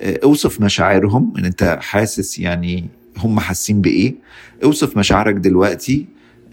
[0.01, 1.33] أوصف مشاعرهم.
[1.37, 2.85] ان أنت حاسس يعني
[3.17, 4.15] هم حاسين بإيه؟
[4.63, 6.05] أوصف مشاعرك دلوقتي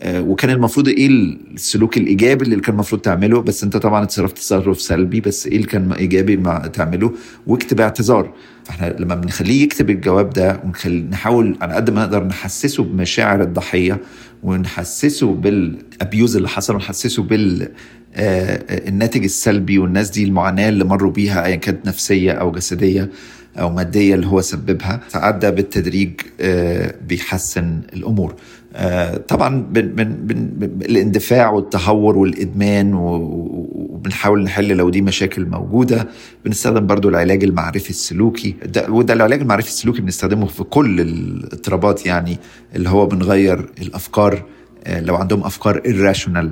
[0.07, 1.07] وكان المفروض إيه
[1.55, 5.66] السلوك الايجابي اللي كان المفروض تعمله بس انت طبعا اتصرفت تصرف سلبي بس إيه اللي
[5.66, 7.12] كان ايجابي ما تعمله؟
[7.46, 8.32] واكتب اعتذار.
[8.70, 14.00] إحنا لما بنخليه يكتب الجواب ده ونحاول على قد ما نقدر نحسسه بمشاعر الضحية
[14.42, 17.68] ونحسسه بالأبيوز اللي حصل ونحسسه بال
[18.16, 23.11] آه، الناتج السلبي والناس دي المعاناة اللي مروا بيها ايا كانت نفسية أو جسدية
[23.59, 25.00] أو مادية اللي هو سببها.
[25.09, 28.34] ساعات بالتدريج آه، بيحسن الأمور.
[28.76, 36.08] آه، طبعا من من الاندفاع والتهور والإدمان وبنحاول نحل لو دي مشاكل موجودة.
[36.44, 38.54] بنستخدم برضو العلاج المعرفي السلوكي.
[38.64, 42.38] ده وده العلاج المعرفي السلوكي بنستخدمه في كل الاضطرابات يعني
[42.76, 44.44] اللي هو بنغير الأفكار
[44.84, 46.46] آه، لو عندهم أفكار irrational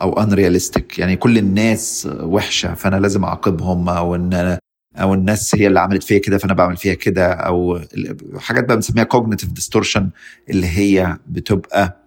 [0.00, 0.98] أو unrealistic.
[0.98, 4.58] يعني كل الناس وحشة فأنا لازم أعاقبهم أو إن أنا
[4.96, 7.80] أو الناس هي اللي عملت فيا كده فأنا بعمل فيها كده أو
[8.38, 10.10] حاجات بقى بنسميها cognitive distortion
[10.50, 12.00] اللي هي بتبقى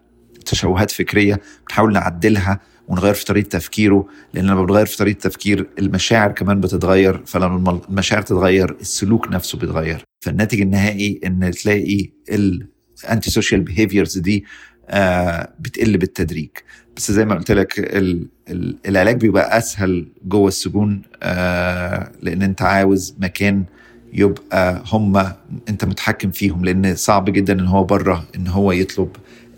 [0.45, 6.31] تشوهات فكرية بنحاول نعدلها ونغير في طريقة تفكيره لأن لما بنغير في طريقة تفكير المشاعر
[6.31, 10.03] كمان بتتغير فلما المشاعر تتغير السلوك نفسه بيتغير.
[10.25, 14.45] فالناتج النهائي إن تلاقي ال antisocial behaviors دي
[14.89, 16.49] آه بتقل بالتدريج.
[16.97, 17.79] بس زي ما قلت لك
[18.49, 23.63] العلاج بيبقى أسهل جوه السجون آه لأن أنت عاوز مكان
[24.13, 25.17] يبقى هم
[25.69, 29.09] أنت متحكم فيهم لأن صعب جدا إن هو بره إن هو يطلب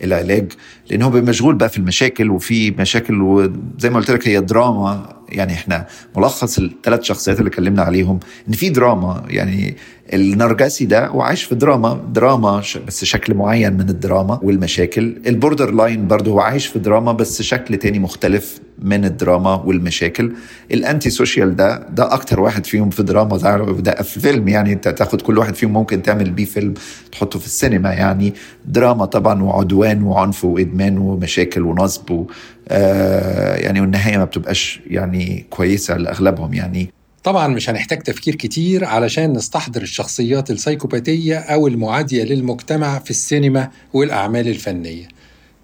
[0.03, 0.51] العلاج
[0.89, 5.15] لأن هو مشغول بقى في المشاكل وفي مشاكل وزي ما قلت لك هي دراما.
[5.29, 9.23] يعني إحنا ملخص الثلاث شخصيات اللي اتكلمنا عليهم إن في دراما.
[9.29, 9.75] يعني
[10.13, 15.17] النرجسي ده هو عايش في دراما دراما بس شكل معين من الدراما والمشاكل.
[15.27, 20.33] ال borderline برضه هو عايش في دراما بس شكل تاني مختلف من الدراما والمشاكل.
[20.71, 25.21] ال antisocial ده ده أكتر واحد فيهم في دراما ده في فيلم يعني أنت تاخد
[25.21, 26.73] كل واحد فيهم ممكن تعمل بيه فيلم
[27.11, 28.33] تحطه في السينما يعني.
[28.65, 32.27] دراما طبعا وعدوان وعنف وإدمان ومشاكل ونصب و
[32.67, 36.89] آه يعني والنهاية ما بتبقاش يعني كويسة لأغلبهم يعني.
[37.25, 44.47] طبعا مش هنحتاج تفكير كتير علشان نستحضر الشخصيات السايكوباتية أو المعادية للمجتمع في السينما والأعمال
[44.47, 45.07] الفنية.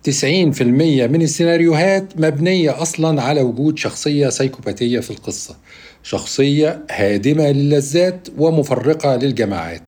[0.03, 0.61] 90%
[1.07, 5.55] من السيناريوهات مبنية أصلا على وجود شخصية سايكوباتية في القصة
[6.03, 9.81] شخصية هادمة للذات ومفرقة للجماعات.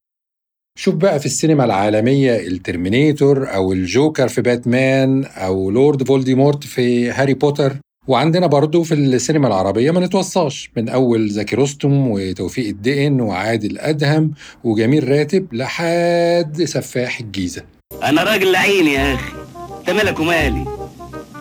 [0.79, 7.33] شوف بقى في السينما العالمية الترمينيتور أو الجوكر في باتمان أو لورد فولديمورت في هاري
[7.33, 7.77] بوتر.
[8.07, 10.71] وعندنا برضو في السينما العربية ما نتوصاش.
[10.77, 14.31] من أول زكي رستم وتوفيق الدقن وعادل أدهم
[14.63, 17.63] وجميل راتب لحد سفاح الجيزة.
[18.03, 19.33] أنا راجل لعين يا أخي.
[19.79, 20.65] أنت مالك ومالي.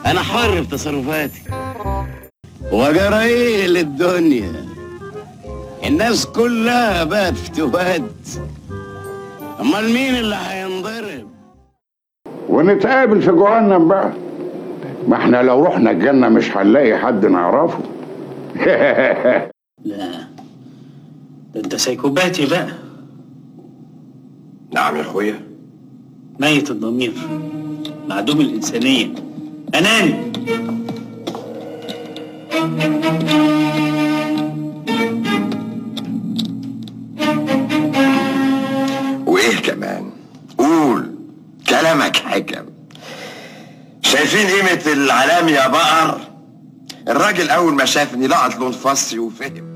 [0.06, 1.42] أنا حر في تصرفاتي.
[2.72, 4.64] وجرى إيه للدنيا
[5.86, 8.02] الناس كلها بقت في تبات
[9.60, 11.28] أمال مين اللي هينضرب؟
[12.48, 14.12] ونتقابل في جهنم بقى.
[15.09, 17.78] ما إحنا لو رحنا الجنة مش هنلاقي حد نعرفه.
[19.84, 20.11] لا.
[21.55, 22.68] ده انت سايكوباتي بقى.
[24.74, 25.40] نعم يا اخويا.
[26.40, 27.12] ميت الضمير.
[28.09, 29.14] معدوم الإنسانية.
[29.74, 30.32] أناني!
[39.26, 40.11] وإيه كمان؟
[40.59, 41.11] قول.
[41.68, 42.64] كلامك حكم.
[44.12, 46.20] شايفين قيمة العلام يا بقر؟
[47.08, 49.72] الراجل أول ما شافني لقط لون فصي وفهم.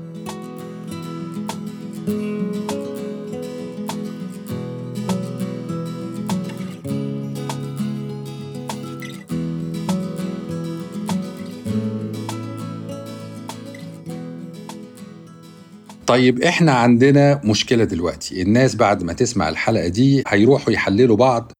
[16.07, 18.41] طيب إحنا عندنا مشكلة دلوقتي.
[18.41, 21.51] الناس بعد ما تسمع الحلقة دي هيروحوا يحللوا بعض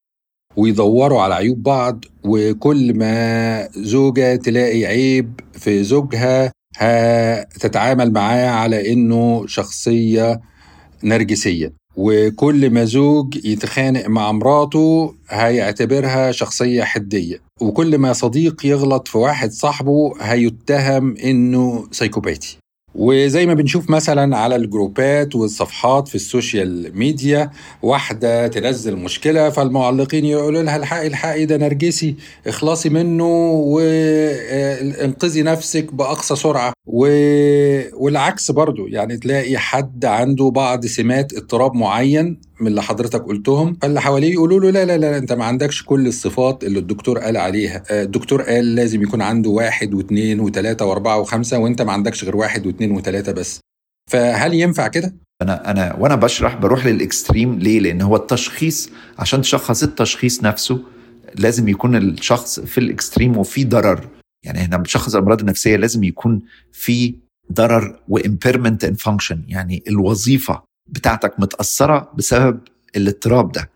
[0.57, 9.47] ويدوروا على عيوب بعض وكل ما زوجة تلاقي عيب في زوجها هتتعامل معاه على إنه
[9.47, 10.41] شخصية
[11.03, 11.73] نرجسية.
[11.95, 17.41] وكل ما زوج يتخانق مع مراته هيعتبرها شخصية حدية.
[17.61, 22.57] وكل ما صديق يغلط في واحد صاحبه هيتهم إنه سايكوباتي.
[22.97, 30.63] وزي ما بنشوف مثلا على الجروبات والصفحات في السوشيال ميديا واحدة تنزل مشكلة فالمعلقين يقولوا
[30.63, 32.15] لها الحقي الحقي ده نرجسي
[32.47, 36.73] اخلصي منه وانقذي نفسك بأقصى سرعة.
[36.87, 37.07] و...
[37.93, 44.01] والعكس برضو يعني تلاقي حد عنده بعض سمات اضطراب معين من اللي حضرتك قلتهم فاللي
[44.01, 47.83] حواليه يقولوا له لا لا لا انت ما عندكش كل الصفات اللي الدكتور قال عليها
[47.91, 52.67] الدكتور قال لازم يكون عنده واحد واثنين وثلاثة واربعة وخمسة وانت ما عندكش غير واحد
[52.67, 53.59] واثنين وثلاثة بس
[54.11, 58.89] فهل ينفع كده؟ أنا أنا وأنا بشرح بروح لل extreme ليه؟ لأن هو التشخيص
[59.19, 60.79] عشان تشخص التشخيص نفسه
[61.35, 64.07] لازم يكون الشخص في ال extreme وفي ضرر
[64.45, 66.41] يعني إحنا بنشخص الأمراض النفسية لازم يكون
[66.71, 67.15] في
[67.53, 72.59] ضرر و impairment in function يعني الوظيفة بتاعتك متأثرة بسبب
[72.95, 73.69] الاضطراب ده.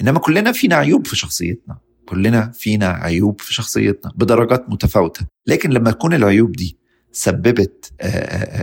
[0.00, 1.78] إنما كلنا فينا عيوب في شخصيتنا.
[2.06, 5.26] كلنا فينا عيوب في شخصيتنا بدرجات متفاوتة.
[5.46, 6.78] لكن لما تكون العيوب دي
[7.12, 7.92] سببت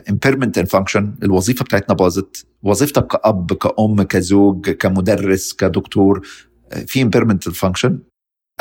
[0.09, 6.27] impairment in function الوظيفة بتاعتنا باظت وظيفتك كأب كأم كزوج كمدرس كدكتور
[6.87, 7.99] في impairment function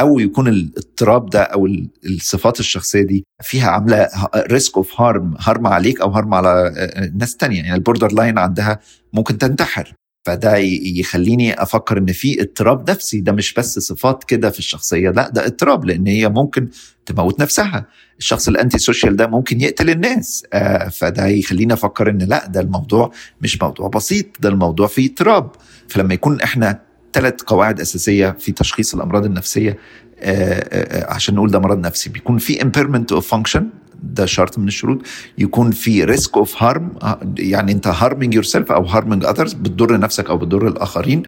[0.01, 1.67] أو يكون الاضطراب ده أو
[2.07, 6.73] الصفات الشخصية دي فيها عاملة risk of harm harm عليك أو harm على
[7.15, 7.57] ناس تانية.
[7.63, 8.81] يعني ال borderline عندها
[9.13, 9.95] ممكن تنتحر.
[10.27, 10.57] فده
[10.97, 13.21] يخليني أفكر إن في اضطراب نفسي.
[13.21, 16.69] ده مش بس صفات كده في الشخصية لا ده اضطراب لأن هي ممكن
[17.07, 17.87] تموت نفسها.
[18.19, 20.45] الشخص ال antisocial ده ممكن يقتل الناس.
[20.53, 25.51] آه فده يخليني أفكر إن لا ده الموضوع مش موضوع بسيط ده الموضوع فيه اضطراب.
[25.89, 26.81] فلما يكون إحنا
[27.13, 29.79] ثلاث قواعد أساسية في تشخيص الأمراض النفسية
[30.21, 33.63] آآ آآ عشان نقول ده مرض نفسي بيكون في impairment of function
[34.03, 35.03] ده شرط من الشروط
[35.39, 36.99] يكون في risk of harm
[37.39, 41.23] يعني انت harming yourself أو harming others بتضر نفسك أو بتضر الآخرين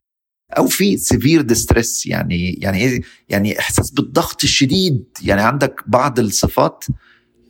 [0.59, 6.85] أو في severe distress يعني يعني إيه يعني إحساس بالضغط الشديد يعني عندك بعض الصفات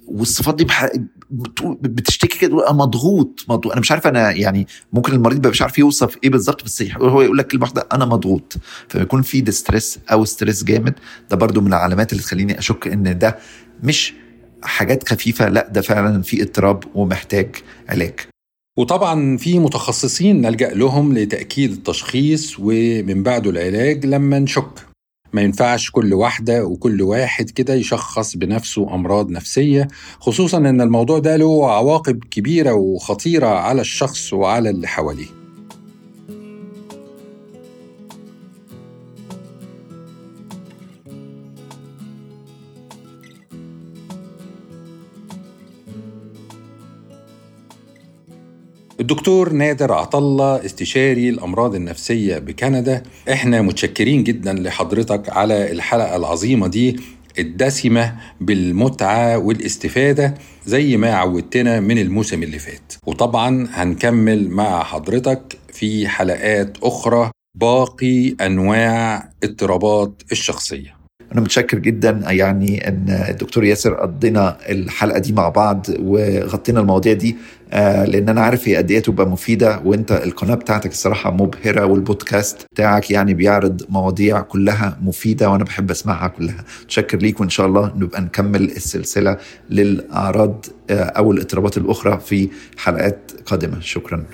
[0.06, 0.66] والصفات دي.
[1.80, 6.30] بتشتكي كده مضغوط مضغوط أنا مش عارف أنا يعني ممكن المريض مش عارف يوصف إيه
[6.30, 8.56] بالظبط بس هو يقول لك كلمة واحدة أنا مضغوط
[8.88, 10.94] فيكون في distress أو stress جامد
[11.30, 13.38] ده برضو من العلامات اللي تخليني أشك إن ده
[13.82, 14.14] مش
[14.62, 17.56] حاجات خفيفة لا ده فعلا في اضطراب ومحتاج
[17.88, 18.14] علاج.
[18.78, 24.90] وطبعا في متخصصين نلجأ لهم لتأكيد التشخيص ومن بعده العلاج لما نشك.
[25.32, 29.88] ما ينفعش كل واحدة وكل واحد كده يشخص بنفسه أمراض نفسية
[30.20, 35.39] خصوصا أن الموضوع ده له عواقب كبيرة وخطيرة على الشخص وعلى اللي حواليه.
[49.10, 53.02] الدكتور نادر عطلة استشاري الأمراض النفسية بكندا.
[53.32, 57.00] إحنا متشكرين جدا لحضرتك على الحلقة العظيمة دي
[57.38, 60.34] الدسمة بالمتعة والاستفادة
[60.66, 62.92] زي ما عودتنا من الموسم اللي فات.
[63.06, 70.99] وطبعا هنكمل مع حضرتك في حلقات أخرى باقي أنواع اضطرابات الشخصية.
[71.32, 77.36] أنا متشكر جدا يعني إن الدكتور ياسر قضينا الحلقة دي مع بعض وغطينا المواضيع دي
[77.72, 82.66] آه لأن أنا عارف هي قد إيه تبقى مفيدة وأنت القناة بتاعتك الصراحة مبهرة والبودكاست
[82.72, 86.64] بتاعك يعني بيعرض مواضيع كلها مفيدة وأنا بحب أسمعها كلها.
[86.84, 89.36] متشكر ليك وإن شاء الله نبقى نكمل السلسلة
[89.70, 93.80] للأعراض آه أو الإضطرابات الأخرى في حلقات قادمة.
[93.80, 94.24] شكرا.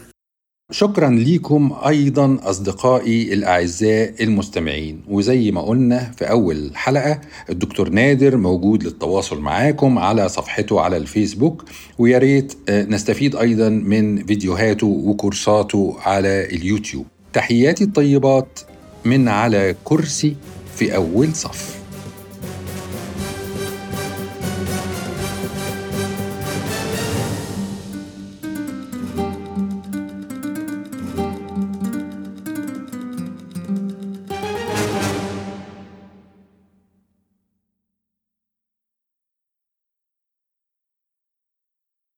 [0.71, 5.01] شكرا ليكم أيضا أصدقائي الأعزاء المستمعين.
[5.09, 11.65] وزي ما قلنا في أول حلقة الدكتور نادر موجود للتواصل معاكم على صفحته على الفيسبوك.
[11.99, 17.07] ويا ريت نستفيد أيضا من فيديوهاته وكورساته على اليوتيوب.
[17.33, 18.61] تحياتي الطيبات
[19.05, 20.37] من على كرسي
[20.77, 21.76] في أول صف.